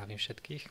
zdravím 0.00 0.16
všetkých. 0.16 0.64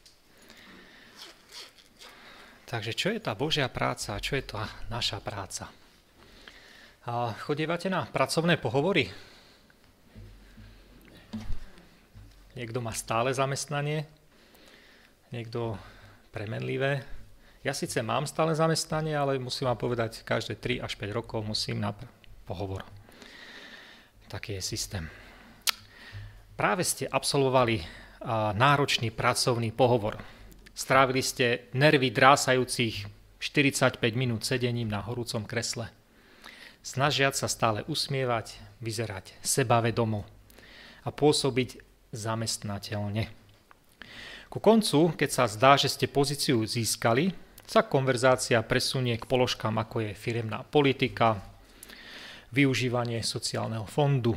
Takže 2.66 2.98
čo 2.98 3.14
je 3.14 3.22
tá 3.22 3.38
Božia 3.38 3.70
práca 3.70 4.18
a 4.18 4.24
čo 4.24 4.34
je 4.34 4.42
tá 4.42 4.66
naša 4.90 5.22
práca? 5.22 5.70
A 7.06 7.38
chodievate 7.38 7.94
na 7.94 8.10
pracovné 8.10 8.58
pohovory? 8.58 9.06
Niekto 12.58 12.82
má 12.82 12.90
stále 12.98 13.30
zamestnanie, 13.30 14.10
niekto 15.30 15.78
premenlivé. 16.34 17.06
Ja 17.62 17.78
síce 17.78 18.02
mám 18.02 18.26
stále 18.26 18.58
zamestnanie, 18.58 19.14
ale 19.14 19.38
musím 19.38 19.70
vám 19.70 19.78
povedať, 19.78 20.26
každé 20.26 20.58
3 20.58 20.82
až 20.82 20.98
5 20.98 21.14
rokov 21.14 21.46
musím 21.46 21.86
na 21.86 21.94
pohovor. 22.50 22.82
Taký 24.26 24.58
je 24.58 24.74
systém. 24.74 25.06
Práve 26.58 26.82
ste 26.82 27.06
absolvovali 27.06 28.09
náročný 28.56 29.12
pracovný 29.12 29.72
pohovor. 29.72 30.20
Strávili 30.76 31.24
ste 31.24 31.68
nervy 31.76 32.12
drásajúcich 32.12 33.08
45 33.40 34.00
minút 34.16 34.44
sedením 34.44 34.92
na 34.92 35.04
horúcom 35.04 35.44
kresle. 35.48 35.92
Snažiať 36.84 37.36
sa 37.36 37.48
stále 37.52 37.84
usmievať, 37.88 38.56
vyzerať 38.80 39.36
sebavedomo 39.44 40.24
a 41.04 41.10
pôsobiť 41.12 41.80
zamestnateľne. 42.16 43.28
Ku 44.50 44.60
koncu, 44.64 45.14
keď 45.14 45.30
sa 45.30 45.46
zdá, 45.46 45.78
že 45.78 45.92
ste 45.92 46.10
pozíciu 46.10 46.64
získali, 46.66 47.36
sa 47.70 47.86
konverzácia 47.86 48.58
presunie 48.66 49.14
k 49.20 49.30
položkám 49.30 49.78
ako 49.78 50.10
je 50.10 50.12
firemná 50.18 50.66
politika, 50.66 51.38
využívanie 52.50 53.22
sociálneho 53.22 53.86
fondu, 53.86 54.34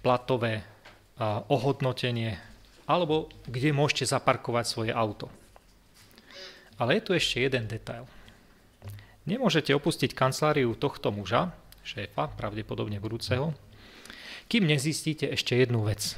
platové 0.00 0.64
ohodnotenie, 1.52 2.40
alebo 2.86 3.28
kde 3.50 3.74
môžete 3.74 4.06
zaparkovať 4.06 4.64
svoje 4.64 4.92
auto. 4.94 5.26
Ale 6.78 6.98
je 6.98 7.02
tu 7.02 7.10
ešte 7.12 7.42
jeden 7.42 7.66
detail. 7.66 8.06
Nemôžete 9.26 9.74
opustiť 9.74 10.14
kanceláriu 10.14 10.78
tohto 10.78 11.10
muža, 11.10 11.50
šéfa, 11.82 12.30
pravdepodobne 12.38 13.02
budúceho, 13.02 13.50
kým 14.46 14.70
nezistíte 14.70 15.26
ešte 15.26 15.58
jednu 15.58 15.82
vec. 15.82 16.14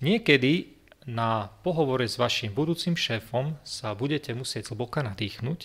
Niekedy 0.00 0.72
na 1.04 1.52
pohovore 1.60 2.08
s 2.08 2.16
vašim 2.16 2.56
budúcim 2.56 2.96
šéfom 2.96 3.60
sa 3.60 3.92
budete 3.92 4.32
musieť 4.32 4.72
zlboka 4.72 5.04
nadýchnuť 5.04 5.60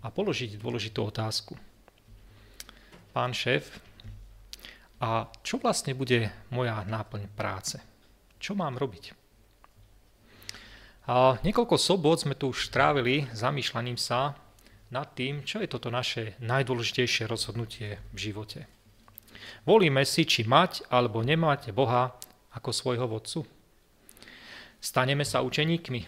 a 0.00 0.08
položiť 0.08 0.56
dôležitú 0.56 1.04
otázku. 1.04 1.56
Pán 3.12 3.36
šéf, 3.36 3.78
a 4.98 5.28
čo 5.44 5.60
vlastne 5.60 5.92
bude 5.92 6.32
moja 6.48 6.80
náplň 6.88 7.28
práce? 7.36 7.76
Čo 8.44 8.52
mám 8.52 8.76
robiť? 8.76 9.16
A 11.08 11.40
niekoľko 11.40 11.80
sobot 11.80 12.20
sme 12.20 12.36
tu 12.36 12.52
už 12.52 12.68
trávili 12.68 13.24
zamýšľaním 13.32 13.96
sa 13.96 14.36
nad 14.92 15.08
tým, 15.16 15.48
čo 15.48 15.64
je 15.64 15.68
toto 15.72 15.88
naše 15.88 16.36
najdôležitejšie 16.44 17.24
rozhodnutie 17.24 18.04
v 18.12 18.18
živote. 18.20 18.68
Volíme 19.64 20.04
si, 20.04 20.28
či 20.28 20.44
mať 20.44 20.84
alebo 20.92 21.24
nemať 21.24 21.72
Boha 21.72 22.20
ako 22.52 22.68
svojho 22.68 23.08
vodcu. 23.08 23.48
Staneme 24.76 25.24
sa 25.24 25.40
učeníkmi. 25.40 26.04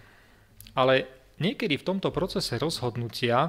Ale 0.77 1.09
niekedy 1.41 1.81
v 1.81 1.87
tomto 1.89 2.13
procese 2.13 2.61
rozhodnutia 2.61 3.49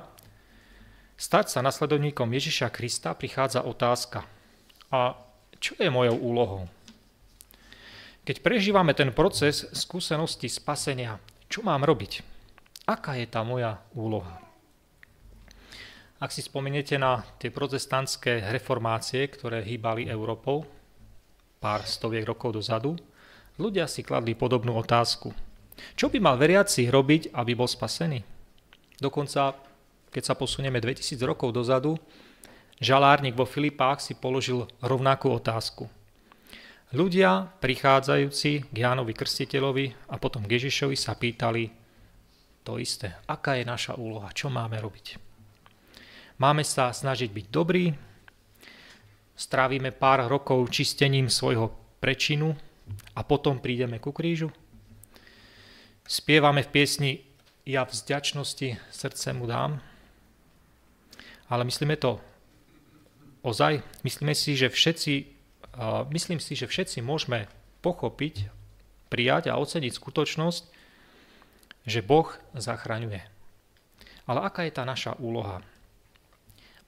stať 1.20 1.52
sa 1.52 1.60
nasledovníkom 1.60 2.32
Ježiša 2.32 2.72
Krista 2.72 3.12
prichádza 3.20 3.68
otázka. 3.68 4.24
A 4.96 5.20
čo 5.60 5.76
je 5.76 5.92
mojou 5.92 6.16
úlohou? 6.24 6.77
Keď 8.28 8.44
prežívame 8.44 8.92
ten 8.92 9.16
proces 9.16 9.72
skúsenosti 9.72 10.52
spasenia, 10.52 11.16
čo 11.48 11.64
mám 11.64 11.88
robiť? 11.88 12.20
Aká 12.84 13.16
je 13.16 13.24
tá 13.24 13.40
moja 13.48 13.80
úloha? 13.96 14.44
Ak 16.20 16.36
si 16.36 16.44
spomeniete 16.44 17.00
na 17.00 17.24
tie 17.40 17.48
protestantské 17.48 18.52
reformácie, 18.52 19.32
ktoré 19.32 19.64
hýbali 19.64 20.12
Európou 20.12 20.68
pár 21.64 21.88
stoviek 21.88 22.28
rokov 22.28 22.60
dozadu, 22.60 23.00
ľudia 23.56 23.88
si 23.88 24.04
kladli 24.04 24.36
podobnú 24.36 24.76
otázku. 24.76 25.32
Čo 25.96 26.12
by 26.12 26.20
mal 26.20 26.36
veriaci 26.36 26.92
robiť, 26.92 27.32
aby 27.32 27.56
bol 27.56 27.72
spasený? 27.72 28.28
Dokonca, 29.00 29.56
keď 30.12 30.24
sa 30.28 30.36
posunieme 30.36 30.84
2000 30.84 31.16
rokov 31.24 31.56
dozadu, 31.56 31.96
Žalárnik 32.84 33.40
vo 33.40 33.48
Filipách 33.48 34.04
si 34.04 34.20
položil 34.20 34.68
rovnakú 34.84 35.32
otázku. 35.32 35.88
Ľudia, 36.88 37.60
prichádzajúci 37.60 38.72
k 38.72 38.76
Jánovi 38.80 39.12
Krstiteľovi 39.12 40.08
a 40.08 40.16
potom 40.16 40.48
k 40.48 40.56
Ježišovi 40.56 40.96
sa 40.96 41.20
pýtali 41.20 41.68
to 42.64 42.80
isté. 42.80 43.12
Aká 43.28 43.60
je 43.60 43.68
naša 43.68 44.00
úloha? 44.00 44.32
Čo 44.32 44.48
máme 44.48 44.80
robiť? 44.80 45.20
Máme 46.40 46.64
sa 46.64 46.88
snažiť 46.96 47.28
byť 47.28 47.48
dobrí, 47.52 47.92
strávime 49.36 49.92
pár 49.92 50.32
rokov 50.32 50.64
čistením 50.72 51.28
svojho 51.28 51.76
prečinu 52.00 52.56
a 53.20 53.22
potom 53.28 53.60
prídeme 53.60 54.00
ku 54.00 54.16
krížu. 54.16 54.48
Spievame 56.08 56.64
v 56.64 56.72
piesni 56.72 57.12
Ja 57.68 57.84
vzďačnosti 57.84 58.80
srdce 58.96 59.36
mu 59.36 59.44
dám, 59.44 59.84
ale 61.52 61.68
myslíme 61.68 62.00
to 62.00 62.24
ozaj 63.44 63.84
myslíme 64.08 64.32
si, 64.32 64.56
že 64.56 64.72
všetci, 64.72 65.37
myslím 66.10 66.42
si, 66.42 66.58
že 66.58 66.66
všetci 66.66 67.06
môžeme 67.06 67.46
pochopiť, 67.86 68.50
prijať 69.08 69.54
a 69.54 69.62
oceniť 69.62 69.94
skutočnosť, 69.94 70.64
že 71.88 72.04
Boh 72.04 72.28
zachraňuje. 72.58 73.22
Ale 74.28 74.40
aká 74.44 74.68
je 74.68 74.76
tá 74.76 74.84
naša 74.84 75.16
úloha? 75.24 75.64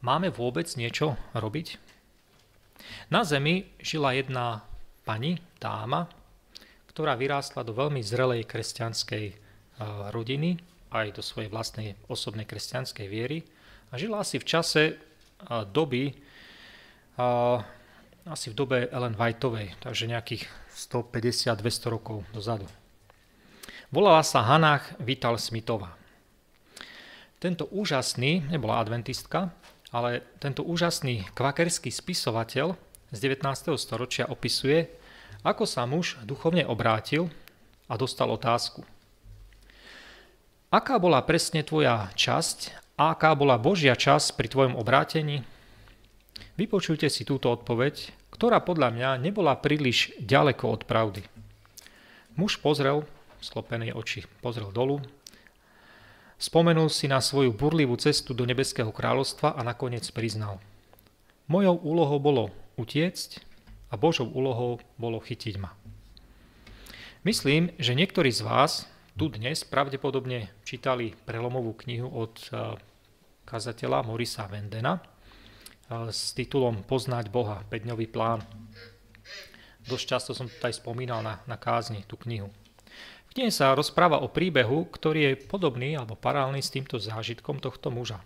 Máme 0.03 0.27
vôbec 0.27 0.67
niečo 0.75 1.16
robiť? 1.31 1.79
Na 3.07 3.23
zemi 3.23 3.69
žila 3.79 4.11
jedna 4.11 4.67
pani, 5.07 5.39
dáma, 5.61 6.11
ktorá 6.91 7.16
vyrástla 7.16 7.63
do 7.63 7.71
veľmi 7.71 8.03
zrelej 8.03 8.44
kresťanskej 8.44 9.25
rodiny, 10.11 10.59
aj 10.91 11.16
do 11.16 11.23
svojej 11.23 11.47
vlastnej 11.47 11.95
osobnej 12.11 12.44
kresťanskej 12.44 13.07
viery 13.07 13.45
a 13.94 13.95
žila 13.95 14.25
asi 14.25 14.41
v 14.41 14.50
čase 14.50 14.83
doby, 15.71 16.17
asi 18.29 18.53
v 18.53 18.57
dobe 18.62 18.78
Ellen 18.94 19.17
Whiteovej, 19.17 19.73
takže 19.81 20.06
nejakých 20.06 20.45
150-200 20.78 21.90
rokov 21.90 22.22
dozadu. 22.29 22.69
Volala 23.90 24.22
sa 24.22 24.45
Hannah 24.45 24.85
Vital 25.01 25.41
Smithová. 25.41 25.97
Tento 27.41 27.66
úžasný, 27.73 28.45
nebola 28.53 28.78
adventistka, 28.78 29.50
ale 29.89 30.22
tento 30.38 30.62
úžasný 30.62 31.25
kvakerský 31.34 31.89
spisovateľ 31.89 32.78
z 33.09 33.18
19. 33.18 33.73
storočia 33.81 34.29
opisuje, 34.29 34.85
ako 35.41 35.66
sa 35.66 35.89
muž 35.89 36.22
duchovne 36.22 36.69
obrátil 36.69 37.34
a 37.89 37.97
dostal 37.97 38.29
otázku. 38.29 38.85
Aká 40.69 41.01
bola 41.01 41.25
presne 41.25 41.66
tvoja 41.66 42.13
časť 42.13 42.78
a 43.01 43.18
aká 43.18 43.34
bola 43.34 43.57
Božia 43.57 43.97
časť 43.97 44.38
pri 44.38 44.47
tvojom 44.53 44.78
obrátení? 44.78 45.41
Vypočujte 46.62 47.09
si 47.09 47.25
túto 47.25 47.50
odpoveď, 47.50 48.19
ktorá 48.34 48.62
podľa 48.62 48.90
mňa 48.94 49.09
nebola 49.22 49.57
príliš 49.57 50.13
ďaleko 50.22 50.66
od 50.69 50.81
pravdy. 50.85 51.22
Muž 52.40 52.62
pozrel, 52.62 53.03
sklopené 53.44 53.91
oči, 53.91 54.23
pozrel 54.40 54.72
dolu, 54.72 55.03
spomenul 56.39 56.88
si 56.88 57.12
na 57.12 57.19
svoju 57.19 57.51
burlivú 57.51 58.00
cestu 58.00 58.31
do 58.31 58.47
nebeského 58.47 58.94
kráľovstva 58.94 59.57
a 59.57 59.62
nakoniec 59.66 60.07
priznal. 60.16 60.63
Mojou 61.50 61.81
úlohou 61.81 62.19
bolo 62.22 62.44
utiecť 62.78 63.44
a 63.89 63.97
Božou 63.97 64.29
úlohou 64.29 64.79
bolo 64.95 65.18
chytiť 65.19 65.56
ma. 65.57 65.73
Myslím, 67.28 67.75
že 67.75 67.97
niektorí 67.97 68.31
z 68.31 68.45
vás 68.45 68.88
tu 69.19 69.27
dnes 69.27 69.68
pravdepodobne 69.68 70.48
čítali 70.63 71.12
prelomovú 71.27 71.75
knihu 71.83 72.07
od 72.07 72.39
eh, 72.56 72.80
kazateľa 73.44 74.07
Morisa 74.07 74.48
Vendena, 74.48 75.04
s 75.89 76.38
titulom 76.38 76.86
Poznať 76.86 77.33
Boha, 77.33 77.65
5-dňový 77.65 78.07
plán. 78.13 78.45
Dosť 79.89 80.06
často 80.06 80.31
som 80.38 80.45
tutaj 80.45 80.69
spomínal 80.69 81.25
na, 81.25 81.41
na 81.50 81.57
kázni 81.57 82.06
tú 82.06 82.13
knihu. 82.21 82.53
V 83.30 83.38
knihe 83.38 83.50
sa 83.50 83.74
rozpráva 83.74 84.21
o 84.21 84.30
príbehu, 84.30 84.86
ktorý 84.89 85.33
je 85.33 85.41
podobný 85.50 85.97
alebo 85.97 86.13
paralelný 86.13 86.62
s 86.62 86.74
týmto 86.74 87.01
zážitkom 87.01 87.57
tohto 87.57 87.89
muža. 87.89 88.21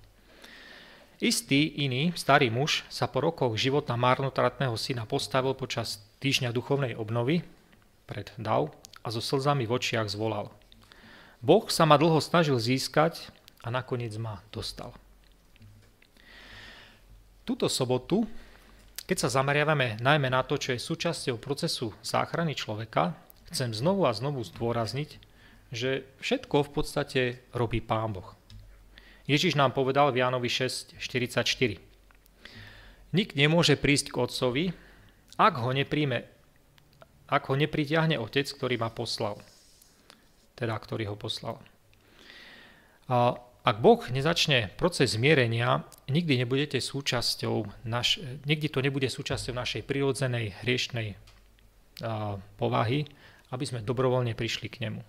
Istý 1.24 1.88
iný, 1.88 2.12
starý 2.20 2.52
muž, 2.52 2.84
sa 2.92 3.08
po 3.08 3.24
rokoch 3.24 3.56
života 3.56 3.96
márnotratného 3.96 4.76
syna 4.76 5.08
postavil 5.08 5.56
počas 5.56 6.04
týždňa 6.20 6.52
duchovnej 6.52 7.00
obnovy 7.00 7.48
pred 8.04 8.28
dav 8.36 8.76
a 9.04 9.08
so 9.08 9.24
slzami 9.24 9.64
v 9.64 9.72
očiach 9.72 10.12
zvolal. 10.12 10.52
Boh 11.40 11.64
sa 11.72 11.88
ma 11.88 11.96
dlho 11.96 12.20
snažil 12.20 12.60
získať 12.60 13.32
a 13.64 13.72
nakoniec 13.72 14.12
ma 14.20 14.44
dostal. 14.52 14.92
Túto 17.44 17.68
sobotu, 17.68 18.24
keď 19.04 19.28
sa 19.28 19.44
zameriavame 19.44 20.00
najmä 20.00 20.32
na 20.32 20.48
to, 20.48 20.56
čo 20.56 20.72
je 20.72 20.80
súčasťou 20.80 21.36
procesu 21.36 21.92
záchrany 22.00 22.56
človeka, 22.56 23.20
chcem 23.52 23.76
znovu 23.76 24.08
a 24.08 24.16
znovu 24.16 24.40
zdôrazniť, 24.48 25.20
že 25.76 26.08
všetko 26.24 26.64
v 26.64 26.72
podstate 26.72 27.22
robí 27.52 27.84
Pán 27.84 28.16
Boh. 28.16 28.32
Ježiš 29.28 29.60
nám 29.60 29.76
povedal 29.76 30.16
v 30.16 30.24
Jánovi 30.24 30.48
6.44. 30.48 31.80
Nik 33.12 33.36
nemôže 33.36 33.76
prísť 33.76 34.16
k 34.16 34.20
Otcovi, 34.24 34.66
ak 35.36 35.54
ho 35.60 35.70
nepríjme, 35.76 36.24
ak 37.28 37.44
ho 37.52 37.56
nepritiahne 37.60 38.16
Otec, 38.24 38.48
ktorý 38.48 38.80
ma 38.80 38.88
poslal. 38.88 39.36
Teda, 40.56 40.80
ktorý 40.80 41.12
ho 41.12 41.16
poslal. 41.20 41.60
A 43.12 43.36
ak 43.64 43.80
Boh 43.80 44.04
nezačne 44.12 44.76
proces 44.76 45.16
zmierenia, 45.16 45.88
nikdy 46.12 46.44
nebudete 46.44 46.84
súčasťou 46.84 47.88
naš, 47.88 48.20
nikdy 48.44 48.68
to 48.68 48.84
nebude 48.84 49.08
súčasťou 49.08 49.56
našej 49.56 49.88
prirodzenej 49.88 50.60
hriešnej 50.64 51.16
povahy, 52.60 53.08
aby 53.56 53.64
sme 53.64 53.80
dobrovoľne 53.80 54.36
prišli 54.36 54.68
k 54.68 54.84
nemu. 54.90 55.00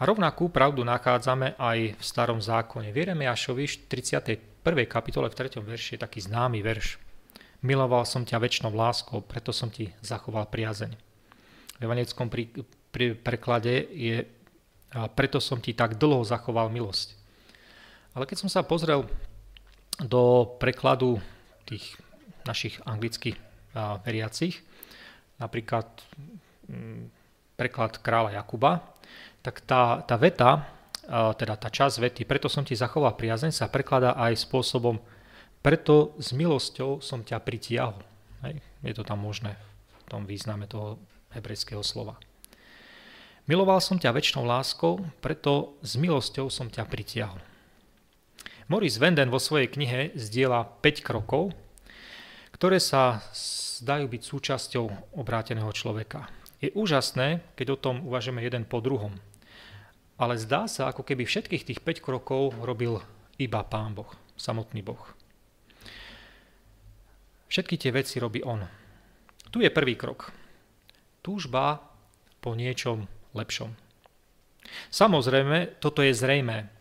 A 0.00 0.08
rovnakú 0.08 0.48
pravdu 0.48 0.80
nachádzame 0.80 1.60
aj 1.60 1.96
v 1.96 2.02
starom 2.02 2.40
zákone. 2.40 2.88
V 2.92 2.96
Jeremiašovi 3.04 3.88
31. 3.88 4.64
kapitole 4.88 5.28
v 5.28 5.34
3. 5.36 5.60
verši 5.60 5.96
je 5.96 6.00
taký 6.00 6.24
známy 6.24 6.64
verš. 6.64 6.96
Miloval 7.62 8.08
som 8.08 8.24
ťa 8.24 8.42
väčšnou 8.42 8.72
láskou, 8.74 9.20
preto 9.20 9.52
som 9.52 9.70
ti 9.70 9.92
zachoval 10.00 10.48
priazeň. 10.48 10.92
V 11.78 11.80
evaneckom 11.84 12.32
preklade 13.22 13.86
je 13.92 14.24
preto 15.16 15.38
som 15.40 15.58
ti 15.58 15.72
tak 15.72 15.96
dlho 15.98 16.22
zachoval 16.26 16.68
milosť. 16.68 17.21
Ale 18.12 18.28
keď 18.28 18.44
som 18.44 18.50
sa 18.52 18.60
pozrel 18.60 19.08
do 20.00 20.44
prekladu 20.60 21.20
tých 21.64 21.96
našich 22.44 22.76
anglických 22.84 23.38
veriacich, 24.04 24.60
napríklad 25.40 25.88
mm, 26.68 27.08
preklad 27.56 27.96
kráľa 28.04 28.36
Jakuba, 28.36 28.84
tak 29.40 29.64
tá, 29.64 30.04
tá 30.04 30.16
veta, 30.20 30.66
teda 31.10 31.54
tá 31.58 31.68
časť 31.72 31.96
vety, 31.98 32.22
preto 32.28 32.46
som 32.46 32.62
ti 32.62 32.78
zachoval 32.78 33.18
priazeň, 33.18 33.50
sa 33.50 33.66
prekladá 33.66 34.14
aj 34.14 34.44
spôsobom, 34.44 35.02
preto 35.62 36.14
s 36.18 36.34
milosťou 36.34 37.02
som 37.02 37.22
ťa 37.22 37.38
pritiahol. 37.42 37.98
Hej. 38.46 38.58
Je 38.82 38.92
to 38.94 39.06
tam 39.06 39.22
možné 39.22 39.54
v 39.54 40.02
tom 40.10 40.22
význame 40.26 40.66
toho 40.66 40.98
hebrejského 41.34 41.82
slova. 41.86 42.18
Miloval 43.46 43.82
som 43.82 43.98
ťa 43.98 44.14
väčšnou 44.14 44.46
láskou, 44.46 45.02
preto 45.18 45.74
s 45.82 45.98
milosťou 45.98 46.50
som 46.50 46.70
ťa 46.70 46.86
pritiahol. 46.86 47.38
Maurice 48.72 48.96
Venden 48.96 49.28
vo 49.28 49.36
svojej 49.36 49.68
knihe 49.68 50.16
zdieľa 50.16 50.64
5 50.80 51.04
krokov, 51.04 51.52
ktoré 52.56 52.80
sa 52.80 53.20
zdajú 53.84 54.08
byť 54.08 54.22
súčasťou 54.24 55.12
obráteného 55.12 55.68
človeka. 55.76 56.32
Je 56.56 56.72
úžasné, 56.72 57.44
keď 57.52 57.76
o 57.76 57.80
tom 57.84 58.00
uvažujeme 58.08 58.40
jeden 58.40 58.64
po 58.64 58.80
druhom. 58.80 59.12
Ale 60.16 60.40
zdá 60.40 60.64
sa, 60.72 60.88
ako 60.88 61.04
keby 61.04 61.28
všetkých 61.28 61.68
tých 61.68 61.80
5 61.84 62.00
krokov 62.00 62.56
robil 62.64 62.96
iba 63.36 63.60
Pán 63.60 63.92
Boh, 63.92 64.08
samotný 64.40 64.80
Boh. 64.80 65.04
Všetky 67.52 67.76
tie 67.76 67.92
veci 67.92 68.16
robí 68.24 68.40
On. 68.40 68.64
Tu 69.52 69.60
je 69.60 69.68
prvý 69.68 70.00
krok. 70.00 70.32
Túžba 71.20 71.76
po 72.40 72.56
niečom 72.56 73.04
lepšom. 73.36 73.68
Samozrejme, 74.88 75.76
toto 75.76 76.00
je 76.00 76.16
zrejmé, 76.16 76.71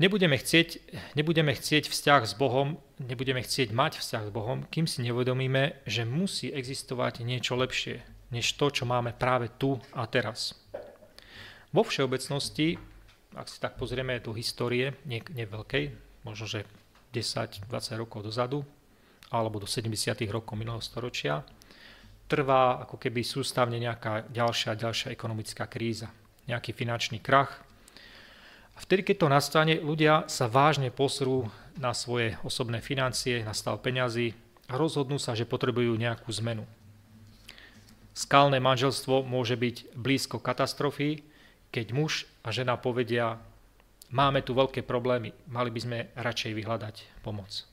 Nebudeme 0.00 0.40
chcieť, 0.40 0.80
nebudeme 1.12 1.52
chcieť 1.52 1.92
vzťah 1.92 2.22
s 2.24 2.32
Bohom, 2.32 2.80
nebudeme 2.96 3.44
chcieť 3.44 3.68
mať 3.68 4.00
vzťah 4.00 4.24
s 4.24 4.32
Bohom, 4.32 4.64
kým 4.72 4.88
si 4.88 5.04
nevedomíme, 5.04 5.76
že 5.84 6.08
musí 6.08 6.48
existovať 6.48 7.20
niečo 7.20 7.52
lepšie, 7.52 8.00
než 8.32 8.56
to, 8.56 8.72
čo 8.72 8.88
máme 8.88 9.12
práve 9.12 9.52
tu 9.60 9.76
a 9.92 10.08
teraz. 10.08 10.56
Vo 11.76 11.84
všeobecnosti, 11.84 12.80
ak 13.36 13.52
si 13.52 13.60
tak 13.60 13.76
pozrieme 13.76 14.16
tú 14.24 14.32
histórie, 14.32 14.96
nie, 15.04 15.20
nie 15.36 15.44
veľkej, 15.44 15.92
možno 16.24 16.48
že 16.48 16.64
10-20 17.12 17.68
rokov 18.00 18.24
dozadu, 18.24 18.64
alebo 19.28 19.60
do 19.60 19.68
70. 19.68 20.16
rokov 20.32 20.56
minulého 20.56 20.80
storočia, 20.80 21.44
trvá 22.24 22.88
ako 22.88 22.96
keby 22.96 23.20
sústavne 23.20 23.76
nejaká 23.76 24.32
ďalšia, 24.32 24.80
ďalšia 24.80 25.12
ekonomická 25.12 25.68
kríza. 25.68 26.08
Nejaký 26.48 26.72
finančný 26.72 27.20
krach, 27.20 27.68
a 28.80 28.88
vtedy, 28.88 29.04
keď 29.04 29.16
to 29.20 29.28
nastane, 29.28 29.74
ľudia 29.76 30.24
sa 30.24 30.48
vážne 30.48 30.88
posrú 30.88 31.52
na 31.76 31.92
svoje 31.92 32.40
osobné 32.40 32.80
financie, 32.80 33.44
na 33.44 33.52
stav 33.52 33.76
peňazí 33.84 34.32
a 34.72 34.80
rozhodnú 34.80 35.20
sa, 35.20 35.36
že 35.36 35.44
potrebujú 35.44 36.00
nejakú 36.00 36.32
zmenu. 36.40 36.64
Skalné 38.16 38.56
manželstvo 38.56 39.20
môže 39.20 39.60
byť 39.60 39.92
blízko 39.92 40.40
katastrofy, 40.40 41.20
keď 41.68 41.92
muž 41.92 42.24
a 42.40 42.56
žena 42.56 42.80
povedia, 42.80 43.36
máme 44.08 44.40
tu 44.40 44.56
veľké 44.56 44.80
problémy, 44.88 45.36
mali 45.52 45.68
by 45.68 45.80
sme 45.84 45.98
radšej 46.16 46.56
vyhľadať 46.56 47.20
pomoc. 47.20 47.68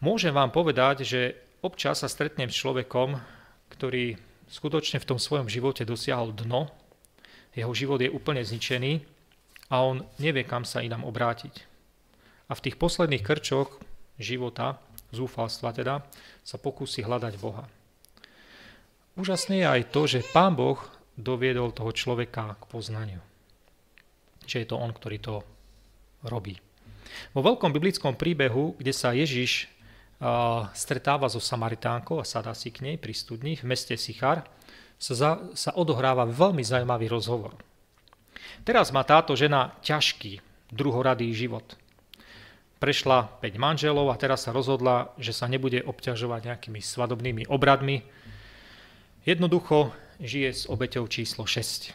Môžem 0.00 0.32
vám 0.32 0.56
povedať, 0.56 1.04
že 1.04 1.20
občas 1.60 2.00
sa 2.00 2.08
stretnem 2.08 2.48
s 2.48 2.56
človekom, 2.56 3.20
ktorý 3.76 4.16
skutočne 4.48 5.04
v 5.04 5.08
tom 5.08 5.20
svojom 5.20 5.52
živote 5.52 5.84
dosiahol 5.84 6.32
dno, 6.32 6.72
jeho 7.52 7.76
život 7.76 8.00
je 8.00 8.08
úplne 8.08 8.40
zničený 8.40 9.17
a 9.68 9.84
on 9.84 10.04
nevie, 10.16 10.44
kam 10.48 10.64
sa 10.64 10.80
inám 10.80 11.04
obrátiť. 11.04 11.64
A 12.48 12.56
v 12.56 12.64
tých 12.64 12.80
posledných 12.80 13.24
krčoch 13.24 13.76
života, 14.16 14.80
zúfalstva 15.12 15.76
teda, 15.76 16.04
sa 16.44 16.56
pokúsi 16.56 17.04
hľadať 17.04 17.36
Boha. 17.36 17.68
Úžasné 19.20 19.62
je 19.62 19.66
aj 19.68 19.82
to, 19.92 20.08
že 20.08 20.26
Pán 20.32 20.56
Boh 20.56 20.80
doviedol 21.18 21.74
toho 21.74 21.92
človeka 21.92 22.56
k 22.56 22.64
poznaniu. 22.70 23.20
Že 24.48 24.56
je 24.64 24.66
to 24.70 24.76
on, 24.80 24.94
ktorý 24.94 25.18
to 25.20 25.34
robí. 26.24 26.56
Vo 27.34 27.42
veľkom 27.44 27.74
biblickom 27.74 28.14
príbehu, 28.14 28.78
kde 28.78 28.92
sa 28.94 29.12
Ježiš 29.12 29.68
stretáva 30.74 31.30
so 31.30 31.38
Samaritánkou 31.38 32.18
a 32.18 32.26
sadá 32.26 32.50
si 32.54 32.74
k 32.74 32.82
nej 32.82 32.96
pri 32.98 33.14
studni 33.14 33.54
v 33.54 33.70
meste 33.70 33.94
Sichar, 33.94 34.46
sa, 34.98 35.14
za, 35.14 35.30
sa 35.54 35.70
odohráva 35.78 36.26
veľmi 36.26 36.62
zaujímavý 36.62 37.06
rozhovor. 37.06 37.54
Teraz 38.62 38.92
má 38.92 39.02
táto 39.04 39.38
žena 39.38 39.74
ťažký, 39.80 40.40
druhoradý 40.68 41.32
život. 41.32 41.76
Prešla 42.78 43.42
5 43.42 43.58
manželov 43.58 44.12
a 44.12 44.20
teraz 44.20 44.46
sa 44.46 44.54
rozhodla, 44.54 45.10
že 45.18 45.34
sa 45.34 45.50
nebude 45.50 45.82
obťažovať 45.82 46.46
nejakými 46.46 46.78
svadobnými 46.78 47.50
obradmi. 47.50 48.06
Jednoducho 49.26 49.90
žije 50.22 50.50
s 50.54 50.62
obeťou 50.70 51.10
číslo 51.10 51.42
6. 51.42 51.90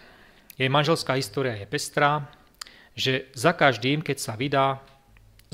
Jej 0.59 0.69
manželská 0.69 1.15
história 1.15 1.55
je 1.55 1.65
pestrá, 1.65 2.27
že 2.93 3.31
za 3.31 3.55
každým, 3.55 4.03
keď 4.03 4.17
sa 4.19 4.35
vydá, 4.35 4.83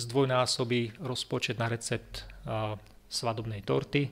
zdvojnásobí 0.02 0.98
rozpočet 1.04 1.62
na 1.62 1.70
recept 1.70 2.26
svadobnej 3.08 3.62
torty, 3.62 4.10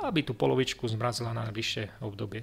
aby 0.00 0.26
tú 0.26 0.32
polovičku 0.34 0.86
zmrazila 0.88 1.36
na 1.36 1.46
najbližšie 1.46 2.02
obdobie. 2.02 2.42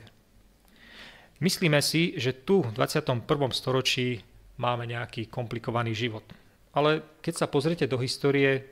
Myslíme 1.41 1.81
si, 1.81 2.13
že 2.21 2.38
tu 2.38 2.62
v 2.62 2.69
21. 2.77 3.25
storočí 3.50 4.21
máme 4.62 4.86
nejaký 4.86 5.25
komplikovaný 5.25 5.98
život. 5.98 6.21
Ale 6.69 7.01
keď 7.25 7.33
sa 7.33 7.48
pozriete 7.50 7.89
do 7.89 7.98
histórie, 7.98 8.69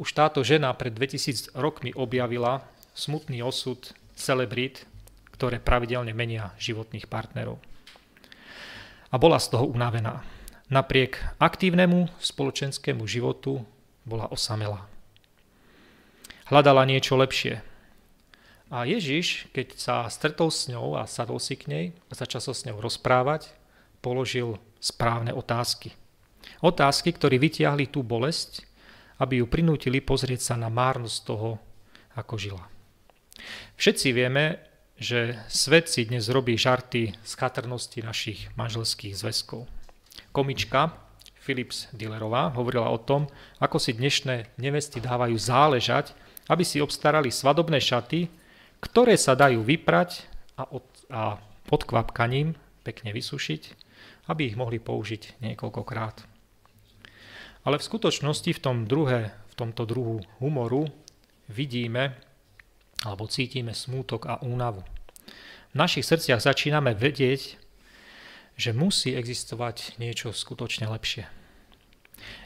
už 0.00 0.16
táto 0.16 0.40
žena 0.40 0.72
pred 0.72 0.96
2000 0.96 1.52
rokmi 1.52 1.92
objavila 1.92 2.64
smutný 2.96 3.44
osud 3.44 3.92
celebrít, 4.16 4.88
ktoré 5.36 5.60
pravidelne 5.60 6.16
menia 6.16 6.56
životných 6.56 7.04
partnerov. 7.04 7.60
A 9.12 9.20
bola 9.20 9.36
z 9.36 9.52
toho 9.52 9.68
unavená. 9.68 10.24
Napriek 10.72 11.20
aktívnemu 11.36 12.08
spoločenskému 12.16 13.04
životu 13.04 13.60
bola 14.08 14.24
osamelá. 14.32 14.88
Hľadala 16.48 16.88
niečo 16.88 17.14
lepšie, 17.20 17.60
a 18.66 18.82
Ježiš, 18.82 19.46
keď 19.54 19.78
sa 19.78 19.96
stretol 20.10 20.50
s 20.50 20.66
ňou 20.66 20.98
a 20.98 21.06
sadol 21.06 21.38
si 21.38 21.54
k 21.54 21.70
nej 21.70 21.86
a 22.10 22.12
začal 22.18 22.42
sa 22.42 22.50
s 22.50 22.66
ňou 22.66 22.82
rozprávať, 22.82 23.54
položil 24.02 24.58
správne 24.82 25.30
otázky. 25.30 25.94
Otázky, 26.62 27.14
ktoré 27.14 27.38
vytiahli 27.38 27.86
tú 27.86 28.02
bolesť, 28.02 28.66
aby 29.22 29.38
ju 29.38 29.46
prinútili 29.46 30.02
pozrieť 30.02 30.52
sa 30.52 30.54
na 30.58 30.66
márnosť 30.66 31.18
toho, 31.22 31.62
ako 32.18 32.34
žila. 32.36 32.64
Všetci 33.78 34.08
vieme, 34.10 34.58
že 34.96 35.36
svet 35.46 35.86
si 35.92 36.08
dnes 36.08 36.26
robí 36.32 36.56
žarty 36.56 37.12
z 37.12 37.32
chatrnosti 37.36 38.00
našich 38.00 38.48
manželských 38.56 39.12
zväzkov. 39.12 39.68
Komička 40.32 40.96
Philips 41.44 41.86
Dillerová 41.94 42.50
hovorila 42.56 42.90
o 42.90 42.98
tom, 42.98 43.28
ako 43.62 43.78
si 43.78 43.94
dnešné 43.94 44.58
nevesty 44.58 44.98
dávajú 44.98 45.36
záležať, 45.38 46.16
aby 46.50 46.64
si 46.64 46.82
obstarali 46.82 47.30
svadobné 47.30 47.78
šaty, 47.78 48.26
ktoré 48.86 49.18
sa 49.18 49.34
dajú 49.34 49.66
vyprať 49.66 50.24
a, 50.56 50.70
od, 50.70 50.86
a 51.10 51.42
pod 51.66 51.82
kvapkaním 51.84 52.54
pekne 52.86 53.10
vysušiť, 53.10 53.62
aby 54.30 54.46
ich 54.46 54.56
mohli 54.58 54.78
použiť 54.78 55.42
niekoľkokrát. 55.42 56.22
Ale 57.66 57.82
v 57.82 57.86
skutočnosti 57.86 58.50
v, 58.54 58.62
tom 58.62 58.86
druhé, 58.86 59.34
v 59.50 59.54
tomto 59.58 59.82
druhu 59.82 60.22
humoru 60.38 60.86
vidíme 61.50 62.14
alebo 63.02 63.26
cítime 63.26 63.74
smútok 63.74 64.30
a 64.30 64.34
únavu. 64.40 64.82
v 65.70 65.76
našich 65.76 66.06
srdciach 66.06 66.40
začíname 66.40 66.96
vedieť, 66.96 67.60
že 68.56 68.72
musí 68.72 69.12
existovať 69.12 70.00
niečo 70.00 70.32
skutočne 70.32 70.88
lepšie. 70.88 71.28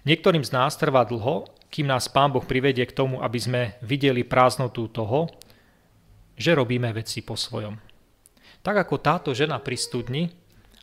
Niektorým 0.02 0.42
z 0.42 0.50
nás 0.50 0.74
trvá 0.74 1.06
dlho, 1.06 1.46
kým 1.70 1.86
nás 1.86 2.10
Pán 2.10 2.34
Boh 2.34 2.42
privedie 2.42 2.82
k 2.82 2.96
tomu, 2.96 3.22
aby 3.22 3.38
sme 3.38 3.62
videli 3.78 4.26
prázdnotu 4.26 4.90
toho, 4.90 5.30
že 6.40 6.56
robíme 6.56 6.88
veci 6.96 7.20
po 7.20 7.36
svojom. 7.36 7.76
Tak 8.64 8.88
ako 8.88 8.96
táto 9.04 9.30
žena 9.36 9.60
pri 9.60 9.76
studni, 9.76 10.32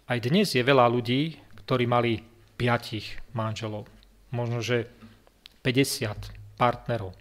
aj 0.05 0.29
dnes 0.29 0.53
je 0.53 0.61
veľa 0.61 0.85
ľudí, 0.85 1.33
ktorí 1.65 1.89
mali 1.89 2.21
piatich 2.53 3.17
manželov. 3.33 3.89
Možno, 4.29 4.61
že 4.61 4.85
50 5.65 6.61
partnerov. 6.61 7.17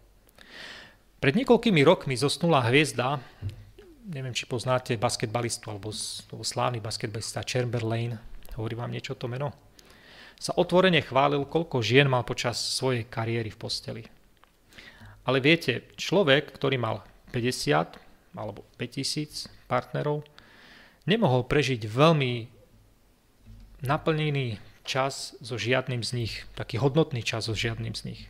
Pred 1.16 1.32
niekoľkými 1.32 1.80
rokmi 1.80 2.12
zosnula 2.12 2.60
hviezda, 2.68 3.24
neviem, 4.12 4.36
či 4.36 4.44
poznáte 4.44 5.00
basketbalistu 5.00 5.72
alebo, 5.72 5.88
alebo 6.28 6.44
slávny 6.44 6.84
basketbalista 6.84 7.40
Chamberlain, 7.40 8.20
hovorí 8.60 8.76
vám 8.76 8.92
niečo 8.92 9.16
to 9.16 9.32
meno? 9.32 9.50
Sa 10.36 10.52
otvorene 10.60 11.00
chválil, 11.00 11.48
koľko 11.48 11.80
žien 11.80 12.04
mal 12.12 12.20
počas 12.20 12.60
svojej 12.60 13.08
kariéry 13.08 13.48
v 13.48 13.60
posteli. 13.60 14.04
Ale 15.24 15.40
viete, 15.40 15.96
človek, 15.96 16.52
ktorý 16.52 16.76
mal 16.76 17.00
50 17.32 18.05
alebo 18.36 18.68
5000 18.78 19.48
partnerov, 19.66 20.22
nemohol 21.08 21.48
prežiť 21.48 21.88
veľmi 21.88 22.48
naplnený 23.82 24.60
čas 24.86 25.34
so 25.42 25.58
žiadnym 25.58 26.00
z 26.06 26.10
nich, 26.14 26.34
taký 26.54 26.78
hodnotný 26.78 27.20
čas 27.26 27.50
so 27.50 27.54
žiadnym 27.56 27.92
z 27.96 28.14
nich. 28.14 28.22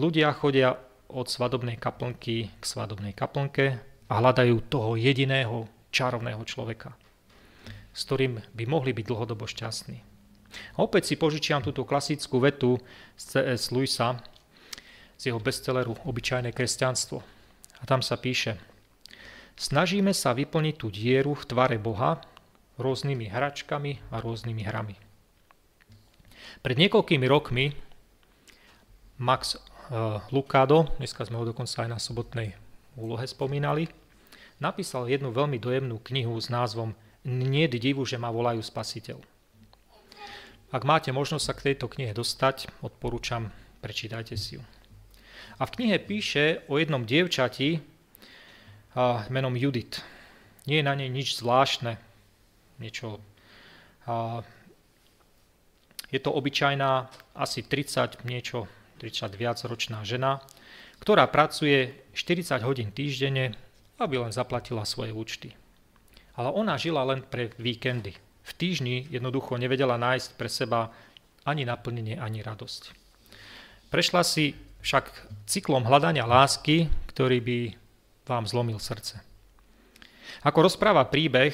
Ľudia 0.00 0.34
chodia 0.34 0.80
od 1.10 1.26
svadobnej 1.30 1.78
kaplnky 1.78 2.50
k 2.50 2.64
svadobnej 2.64 3.14
kaplnke 3.14 3.78
a 4.10 4.12
hľadajú 4.18 4.66
toho 4.66 4.98
jediného 4.98 5.70
čarovného 5.90 6.42
človeka, 6.46 6.94
s 7.94 8.06
ktorým 8.06 8.42
by 8.54 8.64
mohli 8.66 8.90
byť 8.94 9.04
dlhodobo 9.06 9.46
šťastní. 9.46 9.98
A 10.74 10.76
opäť 10.82 11.10
si 11.10 11.14
požičiam 11.14 11.62
túto 11.62 11.86
klasickú 11.86 12.42
vetu 12.42 12.78
z 13.14 13.38
C.S. 13.38 13.70
Lewisa 13.70 14.18
z 15.14 15.30
jeho 15.30 15.38
bestselleru 15.38 15.94
Obyčajné 16.02 16.50
kresťanstvo. 16.50 17.22
A 17.80 17.82
tam 17.86 18.02
sa 18.02 18.18
píše 18.18 18.58
Snažíme 19.60 20.16
sa 20.16 20.32
vyplniť 20.32 20.74
tú 20.80 20.88
dieru 20.88 21.36
v 21.36 21.44
tvare 21.44 21.76
Boha 21.76 22.24
rôznymi 22.80 23.28
hračkami 23.28 24.00
a 24.08 24.16
rôznymi 24.24 24.62
hrami. 24.64 24.96
Pred 26.64 26.76
niekoľkými 26.80 27.28
rokmi 27.28 27.76
Max 29.20 29.60
uh, 29.60 30.24
Lucado, 30.32 30.88
dneska 30.96 31.28
sme 31.28 31.36
ho 31.36 31.44
dokonca 31.44 31.84
aj 31.84 31.92
na 31.92 32.00
sobotnej 32.00 32.56
úlohe 32.96 33.28
spomínali, 33.28 33.92
napísal 34.64 35.12
jednu 35.12 35.28
veľmi 35.28 35.60
dojemnú 35.60 36.00
knihu 36.08 36.40
s 36.40 36.48
názvom 36.48 36.96
Nie 37.28 37.68
divu, 37.68 38.08
že 38.08 38.16
ma 38.16 38.32
volajú 38.32 38.64
spasiteľ. 38.64 39.20
Ak 40.72 40.88
máte 40.88 41.12
možnosť 41.12 41.44
sa 41.44 41.52
k 41.52 41.64
tejto 41.68 41.92
knihe 41.92 42.16
dostať, 42.16 42.80
odporúčam, 42.80 43.52
prečítajte 43.84 44.40
si 44.40 44.56
ju. 44.56 44.64
A 45.60 45.68
v 45.68 45.74
knihe 45.76 46.00
píše 46.00 46.64
o 46.72 46.80
jednom 46.80 47.04
dievčati 47.04 47.89
a, 48.94 49.24
menom 49.30 49.56
Judith. 49.56 50.02
Nie 50.66 50.80
je 50.80 50.88
na 50.88 50.94
nej 50.94 51.08
nič 51.08 51.36
zvláštne, 51.38 51.98
niečo... 52.78 53.18
A, 54.06 54.42
je 56.10 56.18
to 56.18 56.34
obyčajná, 56.34 57.06
asi 57.38 57.62
30 57.62 58.26
niečo, 58.26 58.66
30 58.98 59.30
viac 59.38 59.62
ročná 59.62 60.02
žena, 60.02 60.42
ktorá 60.98 61.30
pracuje 61.30 61.94
40 62.12 62.66
hodín 62.66 62.90
týždenne 62.90 63.54
aby 64.00 64.16
len 64.16 64.32
zaplatila 64.32 64.88
svoje 64.88 65.12
účty. 65.12 65.52
Ale 66.34 66.48
ona 66.48 66.80
žila 66.80 67.04
len 67.04 67.20
pre 67.20 67.52
víkendy. 67.60 68.16
V 68.40 68.52
týždni 68.56 69.04
jednoducho 69.12 69.60
nevedela 69.60 70.00
nájsť 70.00 70.30
pre 70.40 70.48
seba 70.48 70.88
ani 71.44 71.68
naplnenie, 71.68 72.16
ani 72.16 72.40
radosť. 72.40 72.96
Prešla 73.92 74.24
si 74.24 74.56
však 74.80 75.12
cyklom 75.44 75.84
hľadania 75.84 76.24
lásky, 76.24 76.88
ktorý 77.12 77.38
by 77.44 77.58
vám 78.30 78.46
zlomil 78.46 78.78
srdce. 78.78 79.18
Ako 80.46 80.62
rozpráva 80.62 81.02
príbeh, 81.10 81.52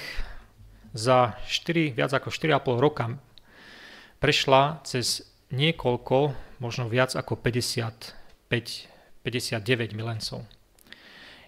za 0.97 1.37
4, 1.45 1.92
viac 1.92 2.11
ako 2.16 2.33
4,5 2.33 2.80
roka 2.80 3.21
prešla 4.16 4.80
cez 4.88 5.28
niekoľko, 5.52 6.33
možno 6.59 6.88
viac 6.88 7.12
ako 7.12 7.37
55, 7.37 8.16
59 8.49 9.92
milencov. 9.92 10.49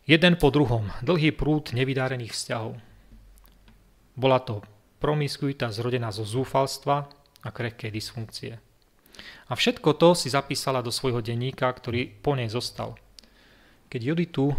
Jeden 0.04 0.36
po 0.36 0.52
druhom, 0.52 0.92
dlhý 1.00 1.32
prúd 1.32 1.72
nevydárených 1.72 2.32
vzťahov. 2.32 2.76
Bola 4.16 4.40
to 4.44 4.60
promiskuita 5.00 5.72
zrodená 5.72 6.12
zo 6.12 6.28
zúfalstva 6.28 7.08
a 7.44 7.48
krehkej 7.48 7.92
dysfunkcie. 7.92 8.52
A 9.48 9.52
všetko 9.56 9.96
to 9.96 10.12
si 10.12 10.28
zapísala 10.28 10.84
do 10.84 10.92
svojho 10.92 11.24
denníka, 11.24 11.66
ktorý 11.72 12.08
po 12.20 12.36
nej 12.36 12.52
zostal. 12.52 13.00
Keď 13.88 14.00
Juditu 14.04 14.52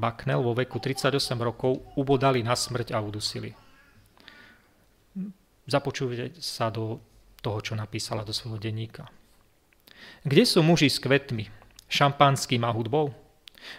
Baknel 0.00 0.40
vo 0.40 0.56
veku 0.56 0.80
38 0.80 1.12
rokov 1.38 1.84
ubodali 1.94 2.40
na 2.40 2.56
smrť 2.56 2.96
a 2.96 2.98
udusili. 3.04 3.52
Započujte 5.68 6.40
sa 6.40 6.72
do 6.72 6.98
toho, 7.44 7.60
čo 7.60 7.72
napísala 7.76 8.24
do 8.24 8.32
svojho 8.32 8.56
denníka. 8.56 9.06
Kde 10.24 10.44
sú 10.48 10.64
muži 10.64 10.88
s 10.88 10.96
kvetmi, 10.96 11.52
šampanským 11.92 12.64
a 12.64 12.72
hudbou? 12.72 13.12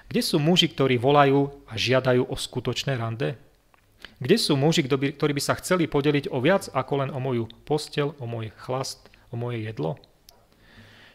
Kde 0.08 0.22
sú 0.22 0.38
muži, 0.38 0.70
ktorí 0.70 1.01
volajú 1.01 1.50
a 1.66 1.74
žiadajú 1.74 2.30
o 2.30 2.36
skutočné 2.38 2.96
rande? 2.96 3.36
Kde 4.22 4.38
sú 4.38 4.54
muži, 4.54 4.86
ktorí 4.86 5.32
by 5.34 5.42
sa 5.42 5.58
chceli 5.58 5.90
podeliť 5.90 6.30
o 6.30 6.38
viac 6.42 6.70
ako 6.70 6.94
len 7.06 7.10
o 7.10 7.18
moju 7.18 7.50
postel, 7.66 8.13
o 8.22 8.25
môj 8.30 8.54
chlast, 8.62 9.10
o 9.34 9.38
moje 9.38 9.66
jedlo? 9.66 9.98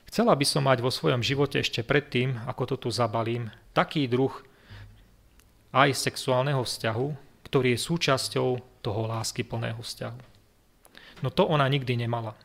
Chcela 0.06 0.38
by 0.38 0.46
som 0.46 0.66
mať 0.66 0.82
vo 0.82 0.90
svojom 0.90 1.22
živote 1.22 1.58
ešte 1.58 1.82
predtým, 1.82 2.38
ako 2.46 2.74
to 2.74 2.76
tu 2.86 2.88
zabalím, 2.94 3.50
taký 3.74 4.06
druh 4.06 4.30
aj 5.72 5.94
sexuálneho 5.94 6.62
vzťahu, 6.62 7.06
ktorý 7.46 7.74
je 7.74 7.84
súčasťou 7.86 8.48
toho 8.82 9.02
lásky 9.06 9.46
plného 9.46 9.78
vzťahu. 9.82 10.20
No 11.24 11.28
to 11.32 11.48
ona 11.48 11.66
nikdy 11.66 11.96
nemala. 11.96 12.36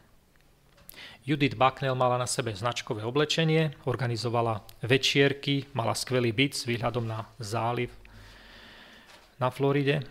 Judith 1.21 1.53
Bucknell 1.53 1.93
mala 1.93 2.17
na 2.17 2.25
sebe 2.25 2.49
značkové 2.49 3.05
oblečenie, 3.05 3.77
organizovala 3.85 4.65
večierky, 4.81 5.69
mala 5.77 5.93
skvelý 5.93 6.33
byt 6.33 6.53
s 6.57 6.65
výhľadom 6.65 7.05
na 7.05 7.29
záliv 7.37 7.93
na 9.41 9.49
Floride. 9.49 10.05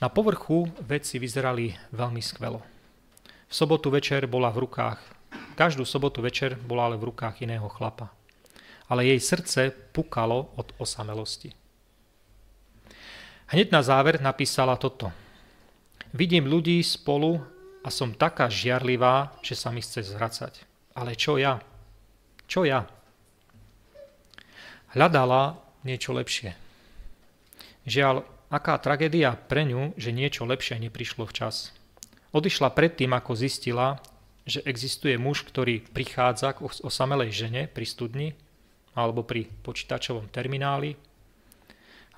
Na 0.00 0.08
povrchu 0.08 0.68
veci 0.84 1.20
vyzerali 1.20 1.76
veľmi 1.92 2.20
skvelo. 2.24 2.64
V 3.48 3.52
sobotu 3.52 3.92
večer 3.92 4.24
bola 4.28 4.48
v 4.48 4.64
rukách, 4.68 5.00
každú 5.56 5.84
sobotu 5.84 6.24
večer 6.24 6.56
bola 6.56 6.88
ale 6.88 6.96
v 6.96 7.12
rukách 7.12 7.44
iného 7.44 7.68
chlapa. 7.68 8.08
Ale 8.88 9.04
jej 9.04 9.20
srdce 9.20 9.68
pukalo 9.92 10.52
od 10.56 10.72
osamelosti. 10.80 11.52
Hneď 13.48 13.72
na 13.72 13.80
záver 13.80 14.20
napísala 14.20 14.76
toto. 14.76 15.08
Vidím 16.12 16.44
ľudí 16.44 16.84
spolu 16.84 17.40
a 17.80 17.88
som 17.88 18.12
taká 18.12 18.52
žiarlivá, 18.52 19.32
že 19.40 19.56
sa 19.56 19.72
mi 19.72 19.80
chce 19.80 20.04
zvracať. 20.04 20.68
Ale 20.92 21.16
čo 21.16 21.40
ja? 21.40 21.56
Čo 22.44 22.68
ja? 22.68 22.84
Hľadala 24.92 25.56
niečo 25.80 26.12
lepšie. 26.12 26.52
Žiaľ, 27.88 28.20
aká 28.52 28.76
tragédia 28.76 29.32
pre 29.32 29.64
ňu, 29.64 29.96
že 29.96 30.12
niečo 30.12 30.44
lepšie 30.44 30.76
neprišlo 30.84 31.24
včas. 31.24 31.72
Odišla 32.36 32.68
predtým, 32.76 33.16
ako 33.16 33.32
zistila, 33.32 33.96
že 34.44 34.60
existuje 34.68 35.16
muž, 35.16 35.48
ktorý 35.48 35.88
prichádza 35.88 36.52
k 36.52 36.68
osamelej 36.84 37.32
žene 37.32 37.62
pri 37.64 37.86
studni 37.88 38.28
alebo 38.92 39.24
pri 39.24 39.48
počítačovom 39.64 40.28
termináli 40.28 41.00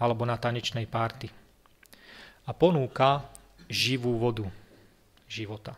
alebo 0.00 0.24
na 0.24 0.40
tanečnej 0.40 0.88
párty 0.88 1.28
a 2.48 2.56
ponúka 2.56 3.28
živú 3.70 4.16
vodu 4.16 4.48
života. 5.30 5.76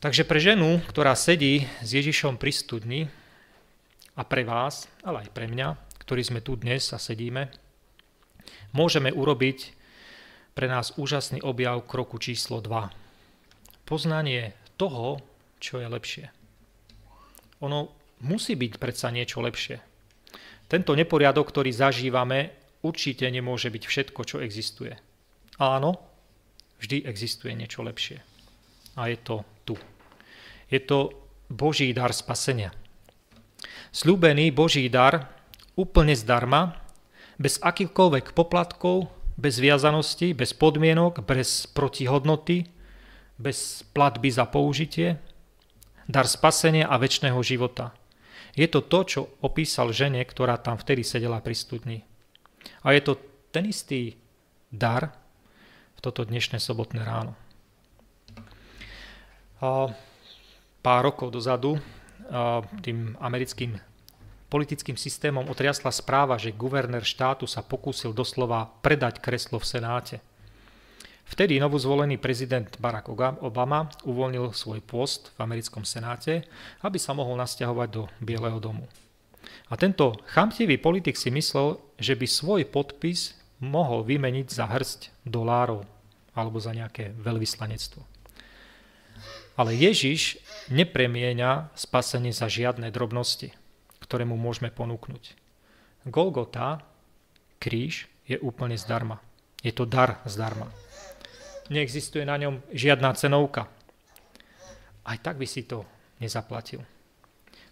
Takže 0.00 0.24
pre 0.24 0.40
ženu, 0.40 0.80
ktorá 0.88 1.12
sedí 1.12 1.68
s 1.84 1.92
Ježišom 1.92 2.40
pri 2.40 2.52
studni 2.56 3.00
a 4.16 4.24
pre 4.24 4.48
vás, 4.48 4.88
ale 5.04 5.28
aj 5.28 5.34
pre 5.36 5.44
mňa, 5.44 5.76
ktorí 6.00 6.24
sme 6.24 6.40
tu 6.40 6.56
dnes 6.56 6.80
a 6.94 6.96
sedíme, 6.96 7.52
môžeme 8.72 9.12
urobiť 9.12 9.76
pre 10.56 10.72
nás 10.72 10.96
úžasný 10.96 11.44
objav 11.44 11.84
kroku 11.84 12.16
číslo 12.16 12.64
2. 12.64 12.88
Poznanie 13.84 14.56
toho, 14.80 15.20
čo 15.60 15.76
je 15.76 15.88
lepšie. 15.90 16.26
Ono 17.60 17.92
musí 18.24 18.56
byť 18.56 18.72
predsa 18.80 19.12
niečo 19.12 19.44
lepšie. 19.44 19.84
Tento 20.64 20.96
neporiadok, 20.96 21.44
ktorý 21.44 21.68
zažívame, 21.76 22.59
určite 22.80 23.28
nemôže 23.28 23.68
byť 23.68 23.84
všetko, 23.84 24.20
čo 24.24 24.36
existuje. 24.40 24.96
Áno, 25.60 26.00
vždy 26.80 27.04
existuje 27.04 27.52
niečo 27.52 27.84
lepšie. 27.84 28.20
A 28.96 29.12
je 29.12 29.18
to 29.20 29.44
tu. 29.68 29.76
Je 30.72 30.80
to 30.80 31.12
Boží 31.50 31.92
dar 31.92 32.14
spasenia. 32.14 32.72
Sľúbený 33.90 34.54
Boží 34.54 34.86
dar 34.88 35.34
úplne 35.74 36.14
zdarma, 36.14 36.78
bez 37.40 37.56
akýchkoľvek 37.60 38.36
poplatkov, 38.36 39.08
bez 39.40 39.56
viazanosti, 39.56 40.36
bez 40.36 40.52
podmienok, 40.52 41.24
bez 41.24 41.64
protihodnoty, 41.72 42.68
bez 43.40 43.82
platby 43.96 44.28
za 44.28 44.44
použitie, 44.44 45.16
dar 46.04 46.28
spasenia 46.28 46.84
a 46.92 47.00
väčšného 47.00 47.40
života. 47.40 47.96
Je 48.52 48.68
to 48.68 48.84
to, 48.84 49.00
čo 49.08 49.20
opísal 49.40 49.94
žene, 49.94 50.20
ktorá 50.20 50.60
tam 50.60 50.76
vtedy 50.76 51.00
sedela 51.00 51.40
pri 51.40 51.56
studni. 51.56 51.98
A 52.82 52.92
je 52.96 53.02
to 53.04 53.18
ten 53.50 53.66
istý 53.66 54.16
dar 54.70 55.12
v 55.96 56.00
toto 56.00 56.24
dnešné 56.24 56.62
sobotné 56.62 57.04
ráno. 57.04 57.36
A 59.60 59.92
pár 60.80 61.00
rokov 61.04 61.28
dozadu 61.34 61.76
tým 62.80 63.18
americkým 63.20 63.76
politickým 64.50 64.98
systémom 64.98 65.46
otriasla 65.46 65.94
správa, 65.94 66.34
že 66.34 66.50
guvernér 66.50 67.06
štátu 67.06 67.46
sa 67.46 67.62
pokúsil 67.62 68.10
doslova 68.10 68.66
predať 68.82 69.22
kreslo 69.22 69.62
v 69.62 69.66
Senáte. 69.66 70.16
Vtedy 71.30 71.62
novozvolený 71.62 72.18
prezident 72.18 72.66
Barack 72.82 73.06
Obama 73.38 73.86
uvoľnil 74.02 74.50
svoj 74.50 74.82
post 74.82 75.30
v 75.38 75.46
americkom 75.46 75.86
senáte, 75.86 76.42
aby 76.82 76.98
sa 76.98 77.14
mohol 77.14 77.38
nasťahovať 77.38 77.88
do 77.94 78.10
Bieleho 78.18 78.58
domu. 78.58 78.90
A 79.70 79.78
tento 79.78 80.18
chamtivý 80.30 80.76
politik 80.76 81.14
si 81.14 81.30
myslel, 81.30 81.78
že 81.96 82.18
by 82.18 82.26
svoj 82.26 82.62
podpis 82.68 83.38
mohol 83.60 84.02
vymeniť 84.02 84.46
za 84.50 84.66
hrst 84.66 85.12
dolárov 85.22 85.84
alebo 86.34 86.58
za 86.58 86.74
nejaké 86.74 87.12
veľvyslanectvo. 87.14 88.02
Ale 89.60 89.76
Ježiš 89.76 90.40
nepremieňa 90.72 91.76
spasenie 91.76 92.32
za 92.32 92.48
žiadne 92.48 92.88
drobnosti 92.88 93.52
ktoré 94.10 94.26
mu 94.26 94.34
môžeme 94.34 94.74
ponúknuť. 94.74 95.38
Golgota, 96.10 96.82
kríž, 97.62 98.10
je 98.26 98.34
úplne 98.42 98.74
zdarma. 98.74 99.22
Je 99.62 99.70
to 99.70 99.86
dar 99.86 100.18
zdarma. 100.26 100.66
Neexistuje 101.70 102.26
na 102.26 102.34
ňom 102.34 102.58
žiadna 102.74 103.14
cenovka. 103.14 103.70
Aj 105.06 105.18
tak 105.22 105.38
by 105.38 105.46
si 105.46 105.62
to 105.62 105.86
nezaplatil. 106.18 106.82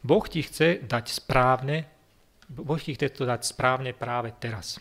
Boh 0.09 0.25
ti 0.25 0.41
chce 0.41 0.81
dať 0.89 1.05
správne, 1.13 1.85
Boh 2.49 2.81
ti 2.81 2.97
chce 2.97 3.13
to 3.13 3.29
dať 3.29 3.45
správne 3.45 3.93
práve 3.93 4.33
teraz. 4.41 4.81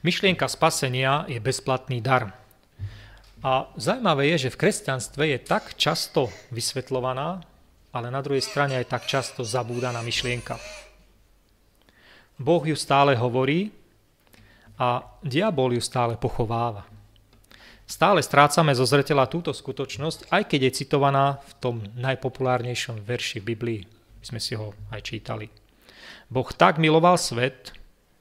Myšlienka 0.00 0.48
spasenia 0.48 1.28
je 1.28 1.36
bezplatný 1.36 2.00
dar. 2.00 2.32
A 3.44 3.68
zaujímavé 3.76 4.32
je, 4.32 4.48
že 4.48 4.54
v 4.56 4.60
kresťanstve 4.64 5.36
je 5.36 5.38
tak 5.44 5.76
často 5.76 6.32
vysvetľovaná, 6.48 7.44
ale 7.92 8.06
na 8.08 8.24
druhej 8.24 8.40
strane 8.40 8.80
aj 8.80 8.88
tak 8.88 9.04
často 9.04 9.44
zabúdaná 9.44 10.00
myšlienka. 10.00 10.56
Boh 12.40 12.64
ju 12.64 12.74
stále 12.78 13.20
hovorí 13.20 13.68
a 14.80 15.04
diabol 15.20 15.76
ju 15.76 15.82
stále 15.84 16.16
pochováva. 16.16 16.88
Stále 17.88 18.20
strácame 18.20 18.76
zo 18.76 18.84
zretela 18.84 19.24
túto 19.24 19.48
skutočnosť, 19.56 20.28
aj 20.28 20.42
keď 20.44 20.60
je 20.68 20.76
citovaná 20.84 21.40
v 21.40 21.52
tom 21.56 21.76
najpopulárnejšom 21.96 23.00
verši 23.00 23.40
v 23.40 23.48
Biblii. 23.56 23.80
My 24.20 24.24
sme 24.28 24.40
si 24.44 24.52
ho 24.60 24.76
aj 24.92 25.08
čítali. 25.08 25.48
Boh 26.28 26.44
tak 26.52 26.76
miloval 26.76 27.16
svet, 27.16 27.72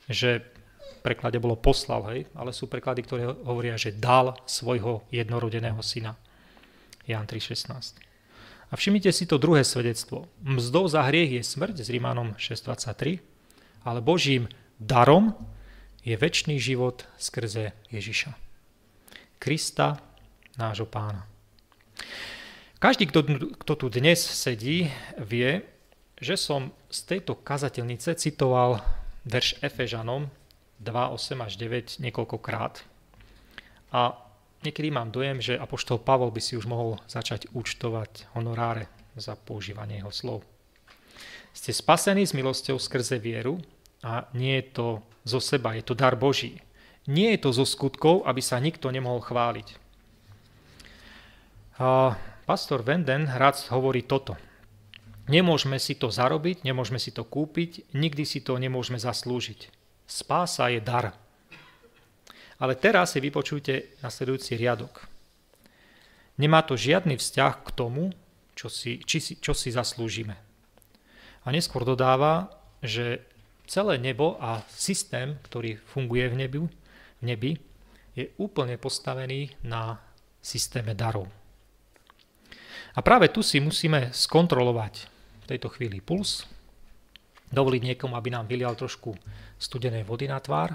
že 0.07 0.39
v 0.79 0.95
preklade 1.03 1.36
bolo 1.43 1.59
poslal, 1.59 2.00
hej, 2.15 2.31
ale 2.31 2.55
sú 2.55 2.71
preklady, 2.71 3.03
ktoré 3.03 3.27
hovoria, 3.43 3.75
že 3.75 3.91
dal 3.91 4.39
svojho 4.47 5.03
jednorodeného 5.12 5.83
syna. 5.83 6.15
Jan 7.03 7.27
3.16. 7.27 8.00
A 8.71 8.74
všimnite 8.79 9.12
si 9.12 9.27
to 9.27 9.36
druhé 9.36 9.67
svedectvo. 9.67 10.31
Mzdou 10.47 10.88
za 10.88 11.03
hriech 11.03 11.39
je 11.39 11.43
smrť 11.43 11.83
s 11.83 11.91
Rímanom 11.91 12.39
6.23, 12.39 13.19
ale 13.83 14.00
Božím 14.00 14.47
darom 14.79 15.36
je 16.07 16.15
väčší 16.15 16.55
život 16.55 17.03
skrze 17.19 17.75
Ježiša. 17.91 18.47
Krista, 19.38 20.01
nášho 20.58 20.86
pána. 20.89 21.25
Každý, 22.78 23.10
kto, 23.10 23.26
kto 23.58 23.73
tu 23.73 23.86
dnes 23.89 24.17
sedí, 24.17 24.89
vie, 25.17 25.65
že 26.21 26.38
som 26.38 26.73
z 26.89 27.00
tejto 27.17 27.38
kazateľnice 27.38 28.13
citoval 28.17 28.82
verš 29.26 29.58
Efežanom 29.65 30.30
2, 30.82 30.89
8 30.89 31.45
až 31.45 31.54
9 31.58 32.02
niekoľkokrát. 32.02 32.86
A 33.93 34.28
Niekedy 34.65 34.89
mám 34.89 35.13
dojem, 35.13 35.38
že 35.38 35.60
Apoštol 35.60 36.02
Pavol 36.02 36.34
by 36.34 36.41
si 36.41 36.58
už 36.58 36.65
mohol 36.65 36.97
začať 37.06 37.54
účtovať 37.54 38.34
honoráre 38.34 38.89
za 39.13 39.38
používanie 39.38 40.02
jeho 40.02 40.10
slov. 40.10 40.39
Ste 41.54 41.73
spasení 41.73 42.26
s 42.26 42.34
milosťou 42.34 42.82
skrze 42.82 43.21
vieru 43.21 43.62
a 44.02 44.26
nie 44.34 44.58
je 44.62 44.65
to 44.73 44.88
zo 45.26 45.38
seba, 45.41 45.78
je 45.78 45.86
to 45.86 45.93
dar 45.93 46.17
Boží. 46.17 46.58
Nie 47.08 47.36
je 47.36 47.48
to 47.48 47.56
zo 47.56 47.65
skutkov, 47.65 48.28
aby 48.28 48.43
sa 48.43 48.60
nikto 48.60 48.91
nemohol 48.91 49.24
chváliť. 49.24 49.67
A 51.80 52.20
pastor 52.43 52.84
Venden 52.84 53.32
rád 53.32 53.63
hovorí 53.72 54.04
toto. 54.04 54.36
Nemôžeme 55.28 55.80
si 55.80 55.96
to 55.96 56.08
zarobiť, 56.12 56.63
nemôžeme 56.63 57.00
si 57.00 57.12
to 57.12 57.28
kúpiť, 57.28 57.96
nikdy 57.96 58.24
si 58.24 58.39
to 58.43 58.56
nemôžeme 58.56 59.00
zaslúžiť. 59.00 59.72
Spása 60.08 60.72
je 60.72 60.80
dar. 60.80 61.15
Ale 62.58 62.74
teraz 62.80 63.15
si 63.15 63.20
vypočujte 63.20 64.00
nasledujúci 64.04 64.56
riadok. 64.56 65.04
Nemá 66.39 66.63
to 66.63 66.80
žiadny 66.80 67.20
vzťah 67.20 67.54
k 67.65 67.70
tomu, 67.76 68.15
čo 68.58 68.72
si, 68.72 69.04
či 69.04 69.22
si, 69.22 69.34
čo 69.38 69.52
si 69.54 69.70
zaslúžime. 69.70 70.39
A 71.46 71.48
neskôr 71.54 71.86
dodáva, 71.86 72.50
že 72.82 73.22
celé 73.67 74.00
nebo 74.00 74.39
a 74.39 74.63
systém, 74.72 75.38
ktorý 75.46 75.78
funguje 75.78 76.26
v, 76.32 76.36
nebi, 76.39 76.60
v 77.21 77.34
nebi, 77.34 77.51
je 78.17 78.34
úplne 78.41 78.77
postavený 78.82 79.53
na 79.62 80.01
systéme 80.41 80.97
darov. 80.97 81.30
A 82.97 82.99
práve 83.06 83.30
tu 83.30 83.45
si 83.45 83.62
musíme 83.62 84.10
skontrolovať 84.10 85.06
v 85.45 85.45
tejto 85.45 85.69
chvíli 85.69 86.01
puls, 86.01 86.49
dovoliť 87.53 87.82
niekomu, 87.93 88.17
aby 88.17 88.30
nám 88.34 88.49
vylial 88.49 88.73
trošku 88.73 89.13
studenej 89.62 90.01
vody 90.01 90.25
na 90.25 90.41
tvár, 90.41 90.73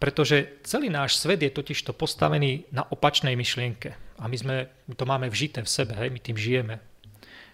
pretože 0.00 0.64
celý 0.64 0.88
náš 0.88 1.20
svet 1.20 1.44
je 1.44 1.52
totižto 1.52 1.92
postavený 1.92 2.64
na 2.72 2.88
opačnej 2.88 3.36
myšlienke. 3.36 3.92
A 4.16 4.24
my, 4.32 4.36
sme, 4.40 4.56
my 4.88 4.94
to 4.96 5.04
máme 5.04 5.28
vžité 5.28 5.60
v 5.60 5.68
sebe, 5.68 5.92
hej, 5.92 6.08
my 6.08 6.16
tým 6.16 6.40
žijeme. 6.40 6.80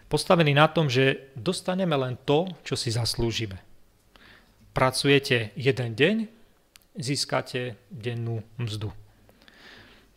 Postavený 0.06 0.54
na 0.54 0.70
tom, 0.70 0.86
že 0.86 1.34
dostaneme 1.34 1.98
len 1.98 2.14
to, 2.22 2.46
čo 2.62 2.78
si 2.78 2.94
zaslúžime. 2.94 3.58
Pracujete 4.70 5.50
jeden 5.58 5.98
deň, 5.98 6.16
získate 6.96 7.76
dennú 7.92 8.40
mzdu. 8.56 8.92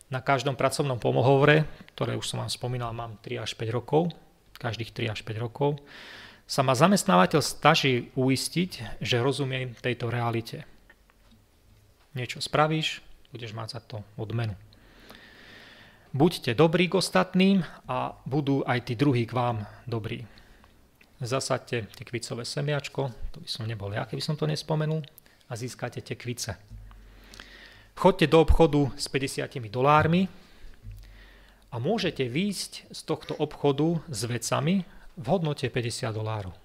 Na 0.10 0.26
každom 0.26 0.58
pracovnom 0.58 0.98
pomohovore, 0.98 1.70
ktoré 1.94 2.18
už 2.18 2.26
som 2.34 2.42
vám 2.42 2.50
spomínal, 2.50 2.96
mám 2.98 3.22
3 3.22 3.46
až 3.46 3.54
5 3.54 3.70
rokov, 3.70 4.10
každých 4.58 4.92
3 4.92 5.14
až 5.14 5.22
5 5.22 5.38
rokov, 5.38 5.78
sa 6.50 6.66
ma 6.66 6.74
zamestnávateľ 6.74 7.46
staží 7.46 8.10
uistiť, 8.18 9.02
že 9.06 9.22
rozumiem 9.22 9.78
tejto 9.78 10.10
realite 10.10 10.66
niečo 12.18 12.42
spravíš, 12.42 13.06
budeš 13.30 13.54
mať 13.54 13.68
za 13.78 13.82
to 13.86 13.98
odmenu. 14.18 14.58
Buďte 16.10 16.58
dobrí 16.58 16.90
k 16.90 16.98
ostatným 16.98 17.62
a 17.86 18.18
budú 18.26 18.66
aj 18.66 18.90
tí 18.90 18.98
druhí 18.98 19.30
k 19.30 19.38
vám 19.38 19.70
dobrí. 19.86 20.26
Zasaďte 21.22 21.86
kvicové 22.02 22.50
semiačko, 22.50 23.14
to 23.30 23.46
by 23.46 23.50
som 23.52 23.70
nebol 23.70 23.94
ja, 23.94 24.10
keby 24.10 24.24
som 24.24 24.34
to 24.34 24.50
nespomenul, 24.50 25.06
a 25.50 25.54
získate 25.54 26.02
kvice. 26.18 26.58
Chodte 28.00 28.32
do 28.32 28.40
obchodu 28.40 28.96
s 28.96 29.12
50 29.12 29.60
dolármi 29.68 30.32
a 31.68 31.84
môžete 31.84 32.24
výjsť 32.32 32.96
z 32.96 33.00
tohto 33.04 33.36
obchodu 33.36 34.00
s 34.08 34.24
vecami 34.24 34.88
v 35.20 35.26
hodnote 35.28 35.68
50 35.68 36.16
dolárov. 36.16 36.56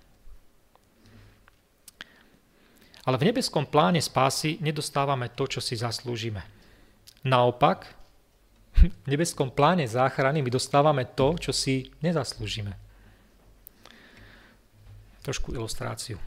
Ale 3.03 3.19
v 3.19 3.35
nebeskom 3.35 3.67
pláne 3.67 3.99
spásy 3.99 4.63
nedostávame 4.63 5.27
to, 5.27 5.51
čo 5.51 5.59
si 5.59 5.75
zaslúžime. 5.75 6.47
Naopak, 7.27 7.91
v 8.79 9.09
nebeskom 9.11 9.51
pláne 9.51 9.91
záchrany 9.91 10.39
my 10.39 10.55
dostávame 10.55 11.03
to, 11.19 11.35
čo 11.35 11.51
si 11.51 11.91
nezaslúžime. 11.99 12.79
Trošku 15.27 15.51
ilustráciu. 15.51 16.23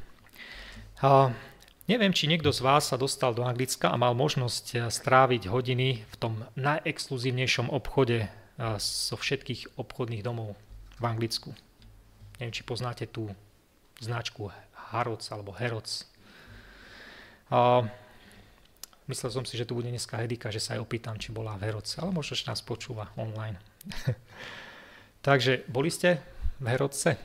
Neviem, 1.87 2.11
či 2.11 2.27
niekto 2.27 2.51
z 2.51 2.59
vás 2.67 2.91
sa 2.91 2.99
dostal 2.99 3.31
do 3.31 3.47
Anglicka 3.47 3.87
a 3.87 3.95
mal 3.95 4.11
možnosť 4.11 4.91
stráviť 4.91 5.47
hodiny 5.47 6.03
v 6.03 6.15
tom 6.19 6.43
najexkluzívnejšom 6.59 7.71
obchode 7.71 8.27
zo 8.75 9.15
všetkých 9.15 9.79
obchodných 9.79 10.19
domov 10.19 10.59
v 10.99 11.03
Anglicku. 11.07 11.55
Neviem, 12.43 12.51
či 12.51 12.67
poznáte 12.67 13.07
tú 13.07 13.31
značku 14.03 14.51
Harrods 14.91 15.31
alebo 15.31 15.55
Harrods. 15.55 16.03
A 17.55 17.87
myslel 19.07 19.31
som 19.31 19.47
si, 19.47 19.55
že 19.55 19.63
tu 19.63 19.71
bude 19.71 19.87
dneska 19.87 20.19
Hedika, 20.19 20.51
že 20.51 20.59
sa 20.59 20.75
aj 20.75 20.83
opýtam, 20.83 21.15
či 21.15 21.31
bola 21.31 21.55
v 21.55 21.71
Herodce, 21.71 22.03
ale 22.03 22.11
možno, 22.11 22.35
že 22.35 22.51
nás 22.51 22.59
počúva 22.67 23.15
online. 23.15 23.63
Takže 25.27 25.63
boli 25.71 25.87
ste 25.87 26.19
v 26.59 26.67
Herodce? 26.67 27.15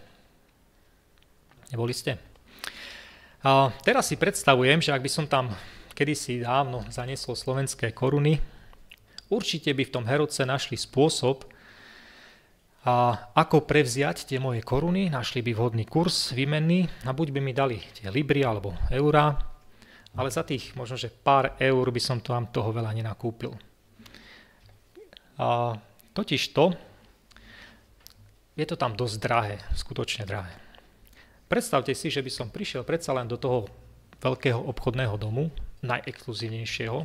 Neboli 1.75 1.91
ste? 1.91 2.32
A 3.43 3.75
teraz 3.83 4.07
si 4.07 4.15
predstavujem, 4.15 4.79
že 4.79 4.95
ak 4.95 5.03
by 5.03 5.11
som 5.11 5.27
tam 5.27 5.51
kedysi 5.99 6.47
dávno 6.47 6.87
zanieslo 6.89 7.35
slovenské 7.35 7.91
koruny, 7.91 8.39
určite 9.27 9.75
by 9.75 9.83
v 9.83 9.95
tom 9.99 10.07
Herodce 10.07 10.47
našli 10.47 10.79
spôsob, 10.79 11.51
a 12.83 13.15
ako 13.39 13.63
prevziať 13.63 14.27
tie 14.27 14.43
moje 14.43 14.59
koruny, 14.67 15.07
našli 15.07 15.39
by 15.39 15.55
vhodný 15.55 15.87
kurz 15.87 16.35
výmenný 16.35 16.91
a 17.07 17.15
buď 17.15 17.29
by 17.31 17.39
mi 17.39 17.55
dali 17.55 17.79
tie 17.95 18.11
libry 18.11 18.43
alebo 18.43 18.75
eurá, 18.91 19.39
ale 20.19 20.29
za 20.35 20.43
tých 20.43 20.75
možno, 20.75 20.99
že 20.99 21.07
pár 21.07 21.55
eur 21.63 21.87
by 21.87 22.01
som 22.03 22.19
vám 22.19 22.51
toho 22.51 22.75
veľa 22.75 22.91
nenakúpil. 22.91 23.55
A 25.39 25.79
totiž 26.11 26.43
to, 26.51 26.75
je 28.59 28.67
to 28.67 28.75
tam 28.75 28.99
dosť 28.99 29.17
drahé, 29.23 29.55
skutočne 29.79 30.27
drahé. 30.27 30.62
Predstavte 31.53 31.93
si, 31.93 32.09
že 32.09 32.25
by 32.25 32.33
som 32.33 32.49
prišiel 32.49 32.81
predsa 32.81 33.13
len 33.13 33.29
do 33.29 33.37
toho 33.37 33.69
veľkého 34.25 34.57
obchodného 34.73 35.21
domu, 35.21 35.53
najexkluzívnejšieho, 35.85 37.05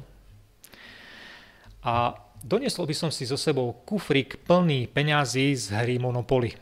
a 1.84 2.16
Doniesol 2.44 2.86
by 2.86 2.94
som 2.94 3.10
si 3.10 3.26
so 3.26 3.34
sebou 3.34 3.74
kufrík 3.82 4.38
plný 4.46 4.86
peňazí 4.86 5.58
z 5.58 5.74
hry 5.74 5.98
Monopoly. 5.98 6.54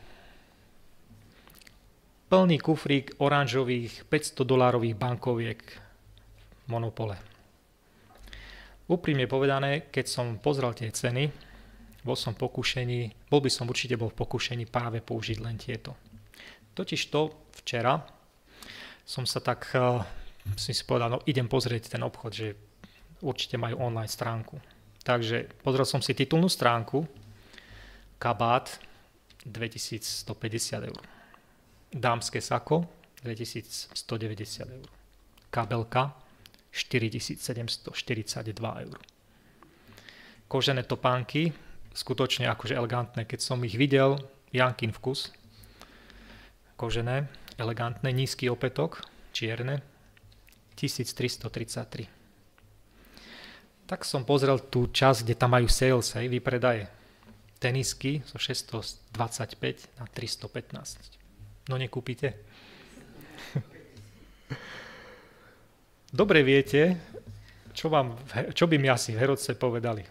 Plný 2.32 2.56
kufrík 2.58 3.12
oranžových 3.20 4.08
500 4.08 4.40
dolárových 4.42 4.96
bankoviek 4.96 5.60
Monopole. 6.72 7.20
Úprimne 8.88 9.28
povedané, 9.28 9.92
keď 9.92 10.06
som 10.08 10.26
pozrel 10.40 10.72
tie 10.72 10.88
ceny, 10.88 11.28
bol 12.06 12.16
som 12.16 12.32
pokušení, 12.32 13.28
bol 13.28 13.42
by 13.42 13.50
som 13.50 13.68
určite 13.68 13.98
bol 13.98 14.08
v 14.08 14.18
pokušení 14.22 14.64
práve 14.70 15.02
použiť 15.02 15.38
len 15.42 15.58
tieto. 15.58 15.92
Totiž 16.76 17.08
to 17.08 17.32
včera 17.64 18.04
som 19.08 19.24
sa 19.24 19.40
tak, 19.40 19.72
uh, 19.72 20.04
som 20.54 20.70
si 20.70 20.84
povedal, 20.84 21.16
no 21.16 21.24
idem 21.24 21.48
pozrieť 21.48 21.96
ten 21.96 22.04
obchod, 22.04 22.32
že 22.36 22.48
určite 23.24 23.56
majú 23.56 23.80
online 23.80 24.10
stránku 24.10 24.76
Takže 25.06 25.62
pozrel 25.62 25.86
som 25.86 26.02
si 26.02 26.18
titulnú 26.18 26.50
stránku, 26.50 27.06
kabát 28.18 28.66
2150 29.46 30.82
eur. 30.82 31.02
Dámske 31.94 32.42
sako 32.42 32.90
2190 33.22 34.66
eur. 34.66 34.88
Kabelka 35.54 36.10
4742 36.74 37.86
eur. 38.82 38.98
Kožené 40.50 40.82
topánky, 40.82 41.54
skutočne 41.94 42.50
akože 42.50 42.74
elegantné, 42.74 43.30
keď 43.30 43.46
som 43.46 43.62
ich 43.62 43.78
videl, 43.78 44.18
Jankin 44.50 44.90
vkus, 44.90 45.30
kožené, 46.76 47.28
elegantné, 47.56 48.12
nízky 48.12 48.48
opätok, 48.52 49.02
čierne, 49.32 49.82
1333 50.76 52.16
tak 53.86 54.02
som 54.02 54.26
pozrel 54.26 54.58
tú 54.66 54.90
časť, 54.90 55.22
kde 55.22 55.38
tam 55.38 55.54
majú 55.54 55.70
sales, 55.70 56.10
hej, 56.18 56.26
vypredaje. 56.26 56.90
Tenisky 57.62 58.20
zo 58.26 58.36
625 58.36 59.96
na 59.96 60.04
315. 60.10 61.70
No 61.70 61.78
nekúpite? 61.78 62.34
Dobre 66.20 66.42
viete, 66.42 66.98
čo, 67.72 67.88
vám, 67.88 68.18
čo 68.52 68.66
by 68.66 68.76
mi 68.76 68.90
asi 68.90 69.14
v 69.14 69.22
Herodce 69.22 69.54
povedali, 69.54 70.02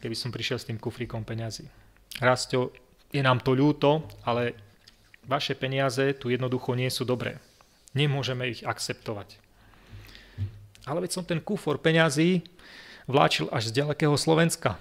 keby 0.00 0.16
som 0.16 0.32
prišiel 0.32 0.58
s 0.58 0.66
tým 0.66 0.80
kufríkom 0.80 1.22
peňazí. 1.22 1.68
Rastio, 2.24 2.72
je 3.12 3.20
nám 3.22 3.44
to 3.44 3.52
ľúto, 3.52 4.08
ale 4.24 4.69
vaše 5.26 5.56
peniaze 5.56 6.16
tu 6.16 6.30
jednoducho 6.32 6.76
nie 6.76 6.88
sú 6.88 7.08
dobré. 7.08 7.40
Nemôžeme 7.92 8.46
ich 8.48 8.62
akceptovať. 8.62 9.40
Ale 10.86 11.04
veď 11.04 11.10
som 11.12 11.24
ten 11.26 11.42
kufor 11.42 11.82
peňazí 11.82 12.46
vláčil 13.10 13.50
až 13.50 13.68
z 13.68 13.82
ďalekého 13.84 14.14
Slovenska. 14.14 14.78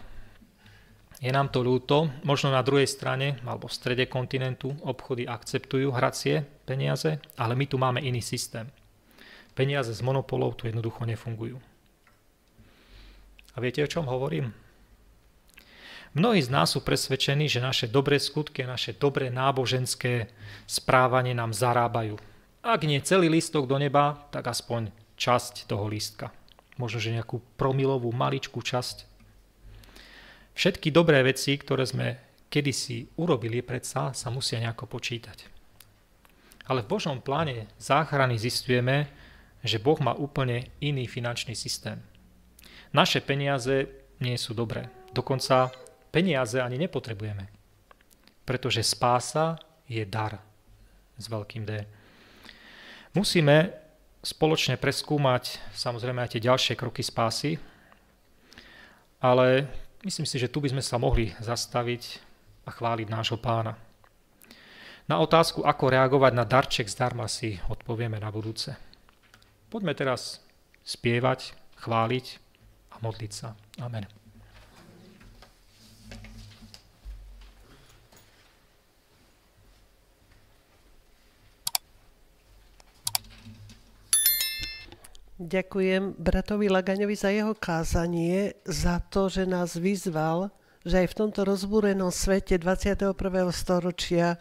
Je 1.19 1.27
nám 1.35 1.51
to 1.51 1.59
ľúto, 1.59 2.07
možno 2.23 2.55
na 2.55 2.63
druhej 2.63 2.87
strane 2.87 3.43
alebo 3.43 3.67
v 3.67 3.75
strede 3.75 4.07
kontinentu 4.07 4.71
obchody 4.87 5.27
akceptujú 5.27 5.91
hracie 5.91 6.47
peniaze, 6.63 7.19
ale 7.35 7.59
my 7.59 7.65
tu 7.67 7.75
máme 7.75 7.99
iný 7.99 8.23
systém. 8.23 8.71
Peniaze 9.51 9.91
z 9.91 9.99
monopolov 9.99 10.55
tu 10.55 10.71
jednoducho 10.71 11.03
nefungujú. 11.03 11.59
A 13.51 13.57
viete, 13.59 13.83
o 13.83 13.91
čom 13.91 14.07
hovorím? 14.07 14.55
Mnohí 16.17 16.41
z 16.41 16.49
nás 16.49 16.73
sú 16.73 16.81
presvedčení, 16.81 17.45
že 17.45 17.61
naše 17.61 17.85
dobré 17.85 18.17
skutky 18.17 18.65
a 18.65 18.71
naše 18.73 18.97
dobré 18.97 19.29
náboženské 19.29 20.29
správanie 20.65 21.37
nám 21.37 21.53
zarábajú. 21.53 22.17
Ak 22.65 22.81
nie 22.83 22.99
celý 23.05 23.29
lístok 23.29 23.69
do 23.69 23.77
neba, 23.77 24.25
tak 24.33 24.49
aspoň 24.49 24.89
časť 25.15 25.69
toho 25.69 25.85
lístka 25.85 26.33
možno 26.79 27.03
že 27.03 27.11
nejakú 27.11 27.43
promilovú 27.59 28.09
maličkú 28.15 28.63
časť. 28.63 29.03
Všetky 30.55 30.95
dobré 30.95 31.19
veci, 31.21 31.59
ktoré 31.59 31.83
sme 31.83 32.15
kedysi 32.47 33.11
urobili 33.19 33.59
predsa, 33.59 34.15
sa 34.15 34.31
musia 34.31 34.63
nejako 34.63 34.87
počítať. 34.87 35.45
Ale 36.71 36.81
v 36.81 36.91
Božom 36.95 37.19
pláne 37.19 37.67
záchrany 37.77 38.39
zistujeme, 38.39 39.11
že 39.59 39.77
Boh 39.77 39.99
má 39.99 40.15
úplne 40.15 40.71
iný 40.79 41.03
finančný 41.05 41.51
systém. 41.53 41.99
Naše 42.95 43.19
peniaze 43.19 43.91
nie 44.23 44.39
sú 44.39 44.55
dobré. 44.55 44.87
Dokonca 45.11 45.69
peniaze 46.09 46.61
ani 46.61 46.77
nepotrebujeme. 46.81 47.47
Pretože 48.45 48.81
spása 48.81 49.57
je 49.85 50.01
dar 50.05 50.41
s 51.17 51.25
veľkým 51.29 51.63
D. 51.65 51.85
Musíme 53.13 53.73
spoločne 54.21 54.75
preskúmať 54.75 55.57
samozrejme 55.73 56.21
aj 56.21 56.37
tie 56.37 56.45
ďalšie 56.45 56.75
kroky 56.75 57.01
spásy, 57.01 57.55
ale 59.19 59.67
myslím 60.03 60.27
si, 60.27 60.37
že 60.39 60.51
tu 60.51 60.59
by 60.59 60.71
sme 60.71 60.83
sa 60.83 60.99
mohli 60.99 61.31
zastaviť 61.39 62.03
a 62.67 62.69
chváliť 62.71 63.07
nášho 63.09 63.39
pána. 63.39 63.75
Na 65.09 65.17
otázku, 65.17 65.65
ako 65.65 65.89
reagovať 65.89 66.33
na 66.37 66.45
darček 66.45 66.85
zdarma 66.85 67.25
si 67.25 67.57
odpovieme 67.65 68.21
na 68.21 68.29
budúce. 68.29 68.77
Poďme 69.73 69.97
teraz 69.97 70.37
spievať, 70.85 71.57
chváliť 71.81 72.25
a 72.93 72.95
modliť 73.01 73.31
sa. 73.33 73.57
Amen. 73.81 74.18
Ďakujem 85.39 86.19
bratovi 86.19 86.67
Lagaňovi 86.67 87.15
za 87.15 87.31
jeho 87.31 87.55
kázanie, 87.55 88.59
za 88.67 88.99
to, 88.99 89.31
že 89.31 89.47
nás 89.47 89.79
vyzval, 89.79 90.51
že 90.83 90.99
aj 90.99 91.15
v 91.15 91.17
tomto 91.23 91.47
rozbúrenom 91.47 92.11
svete 92.11 92.59
21. 92.59 93.15
storočia 93.55 94.35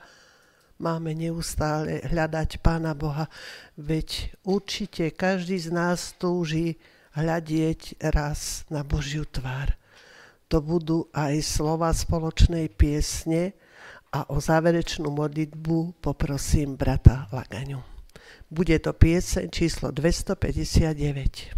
máme 0.82 1.14
neustále 1.14 2.02
hľadať 2.02 2.58
Pána 2.58 2.98
Boha. 2.98 3.30
Veď 3.78 4.34
určite 4.42 5.14
každý 5.14 5.62
z 5.62 5.70
nás 5.70 6.18
túži 6.18 6.82
hľadieť 7.14 8.02
raz 8.10 8.66
na 8.66 8.82
Božiu 8.82 9.22
tvár. 9.22 9.78
To 10.50 10.58
budú 10.58 11.06
aj 11.14 11.46
slova 11.46 11.94
spoločnej 11.94 12.74
piesne 12.74 13.54
a 14.10 14.26
o 14.34 14.42
záverečnú 14.42 15.14
modlitbu 15.14 16.02
poprosím 16.02 16.74
brata 16.74 17.30
Lagaňu. 17.30 17.97
Bude 18.50 18.78
to 18.78 18.92
pieseň 18.92 19.50
číslo 19.52 19.90
259. 19.90 21.57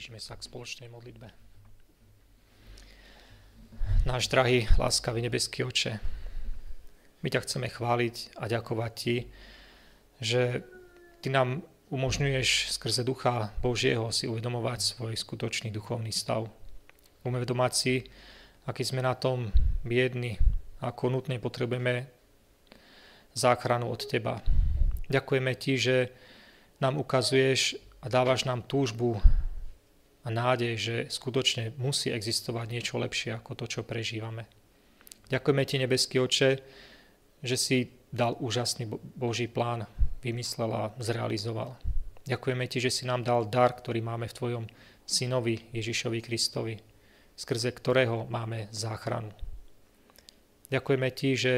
Priblížime 0.00 0.24
sa 0.24 0.32
k 0.32 0.48
spoločnej 0.48 0.88
modlitbe. 0.88 1.28
Náš 4.08 4.32
drahý, 4.32 4.64
láskavý 4.80 5.20
nebeský 5.20 5.60
oče, 5.60 6.00
my 7.20 7.28
ťa 7.28 7.44
chceme 7.44 7.68
chváliť 7.68 8.32
a 8.40 8.48
ďakovať 8.48 8.92
ti, 8.96 9.28
že 10.24 10.64
ty 11.20 11.28
nám 11.28 11.60
umožňuješ 11.92 12.72
skrze 12.80 13.04
Ducha 13.04 13.52
Božieho 13.60 14.08
si 14.08 14.24
uvedomovať 14.24 14.96
svoj 14.96 15.20
skutočný 15.20 15.68
duchovný 15.68 16.16
stav. 16.16 16.48
Uvedomať 17.28 17.72
si, 17.76 18.08
aký 18.64 18.80
sme 18.88 19.04
na 19.04 19.12
tom 19.12 19.52
biedni, 19.84 20.40
ako 20.80 21.12
nutne 21.12 21.36
potrebujeme 21.36 22.08
záchranu 23.36 23.92
od 23.92 24.00
Teba. 24.08 24.40
Ďakujeme 25.12 25.52
Ti, 25.60 25.72
že 25.76 25.96
nám 26.80 26.96
ukazuješ 26.96 27.76
a 28.00 28.08
dávaš 28.08 28.48
nám 28.48 28.64
túžbu 28.64 29.20
a 30.20 30.28
nádej, 30.28 30.74
že 30.76 30.96
skutočne 31.08 31.72
musí 31.80 32.12
existovať 32.12 32.66
niečo 32.68 33.00
lepšie 33.00 33.40
ako 33.40 33.56
to, 33.56 33.64
čo 33.66 33.80
prežívame. 33.86 34.44
Ďakujeme 35.32 35.62
Ti, 35.64 35.76
nebeský 35.80 36.16
oče, 36.20 36.50
že 37.40 37.56
si 37.56 37.78
dal 38.12 38.36
úžasný 38.36 38.90
Boží 39.16 39.48
plán, 39.48 39.86
vymyslel 40.20 40.70
a 40.74 40.92
zrealizoval. 41.00 41.78
Ďakujeme 42.28 42.64
Ti, 42.68 42.78
že 42.84 42.90
si 42.92 43.08
nám 43.08 43.24
dal 43.24 43.48
dar, 43.48 43.72
ktorý 43.72 44.04
máme 44.04 44.28
v 44.28 44.36
Tvojom 44.36 44.64
synovi 45.08 45.64
Ježišovi 45.72 46.20
Kristovi, 46.20 46.76
skrze 47.38 47.72
ktorého 47.72 48.28
máme 48.28 48.68
záchranu. 48.74 49.32
Ďakujeme 50.68 51.08
Ti, 51.10 51.30
že 51.34 51.54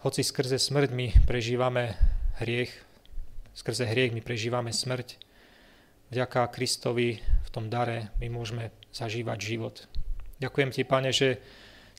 hoci 0.00 0.22
skrze 0.24 0.56
smrť 0.56 0.90
my 0.96 1.06
prežívame 1.28 1.98
hriech, 2.40 2.72
skrze 3.52 3.84
hriech 3.84 4.16
my 4.16 4.24
prežívame 4.24 4.72
smrť, 4.72 5.29
vďaka 6.10 6.50
Kristovi 6.50 7.22
v 7.22 7.48
tom 7.48 7.70
dare 7.70 8.10
my 8.18 8.28
môžeme 8.30 8.74
zažívať 8.90 9.38
život. 9.38 9.86
Ďakujem 10.42 10.70
Ti, 10.74 10.82
Pane, 10.82 11.10
že 11.14 11.38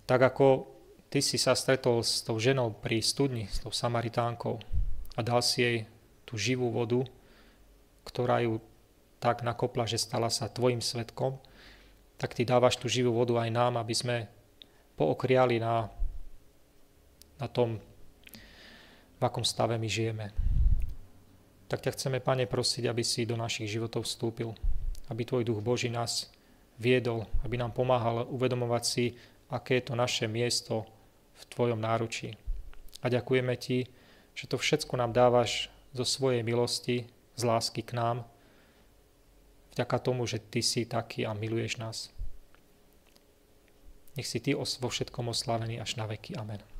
tak 0.04 0.20
ako 0.22 0.68
Ty 1.12 1.20
si 1.20 1.36
sa 1.36 1.56
stretol 1.56 2.04
s 2.04 2.24
tou 2.24 2.40
ženou 2.40 2.72
pri 2.72 3.04
studni, 3.04 3.48
s 3.52 3.60
tou 3.60 3.72
Samaritánkou 3.72 4.56
a 5.16 5.20
dal 5.20 5.44
si 5.44 5.60
jej 5.60 5.78
tú 6.24 6.40
živú 6.40 6.72
vodu, 6.72 7.04
ktorá 8.08 8.40
ju 8.40 8.64
tak 9.20 9.44
nakopla, 9.44 9.84
že 9.84 10.00
stala 10.00 10.32
sa 10.32 10.48
tvojim 10.48 10.80
svetkom, 10.80 11.36
tak 12.16 12.32
ty 12.32 12.48
dávaš 12.48 12.80
tú 12.80 12.88
živú 12.88 13.12
vodu 13.12 13.38
aj 13.44 13.50
nám, 13.52 13.76
aby 13.78 13.92
sme 13.92 14.16
pookriali 14.96 15.60
na, 15.60 15.92
na 17.38 17.48
tom, 17.52 17.78
v 19.20 19.22
akom 19.22 19.46
stave 19.46 19.78
my 19.78 19.86
žijeme. 19.86 20.51
Tak 21.72 21.88
ťa 21.88 21.96
chceme, 21.96 22.20
Pane, 22.20 22.52
prosiť, 22.52 22.92
aby 22.92 23.00
si 23.00 23.24
do 23.24 23.40
našich 23.40 23.72
životov 23.72 24.04
vstúpil, 24.04 24.52
aby 25.08 25.24
Tvoj 25.24 25.48
duch 25.48 25.64
Boží 25.64 25.88
nás 25.88 26.28
viedol, 26.76 27.24
aby 27.48 27.56
nám 27.56 27.72
pomáhal 27.72 28.28
uvedomovať 28.28 28.84
si, 28.84 29.16
aké 29.48 29.80
je 29.80 29.88
to 29.88 29.96
naše 29.96 30.28
miesto 30.28 30.84
v 31.32 31.44
Tvojom 31.48 31.80
náručí. 31.80 32.36
A 33.00 33.08
ďakujeme 33.08 33.56
Ti, 33.56 33.88
že 34.36 34.46
to 34.52 34.60
všetko 34.60 35.00
nám 35.00 35.16
dávaš 35.16 35.72
zo 35.96 36.04
svojej 36.04 36.44
milosti, 36.44 37.08
z 37.40 37.44
lásky 37.48 37.88
k 37.88 37.96
nám, 37.96 38.28
vďaka 39.72 39.96
tomu, 40.04 40.28
že 40.28 40.44
Ty 40.44 40.60
si 40.60 40.84
taký 40.84 41.24
a 41.24 41.32
miluješ 41.32 41.80
nás. 41.80 42.12
Nech 44.20 44.28
si 44.28 44.44
Ty 44.44 44.60
vo 44.60 44.92
všetkom 44.92 45.32
oslavený 45.32 45.80
až 45.80 45.96
na 45.96 46.04
veky. 46.04 46.36
Amen. 46.36 46.71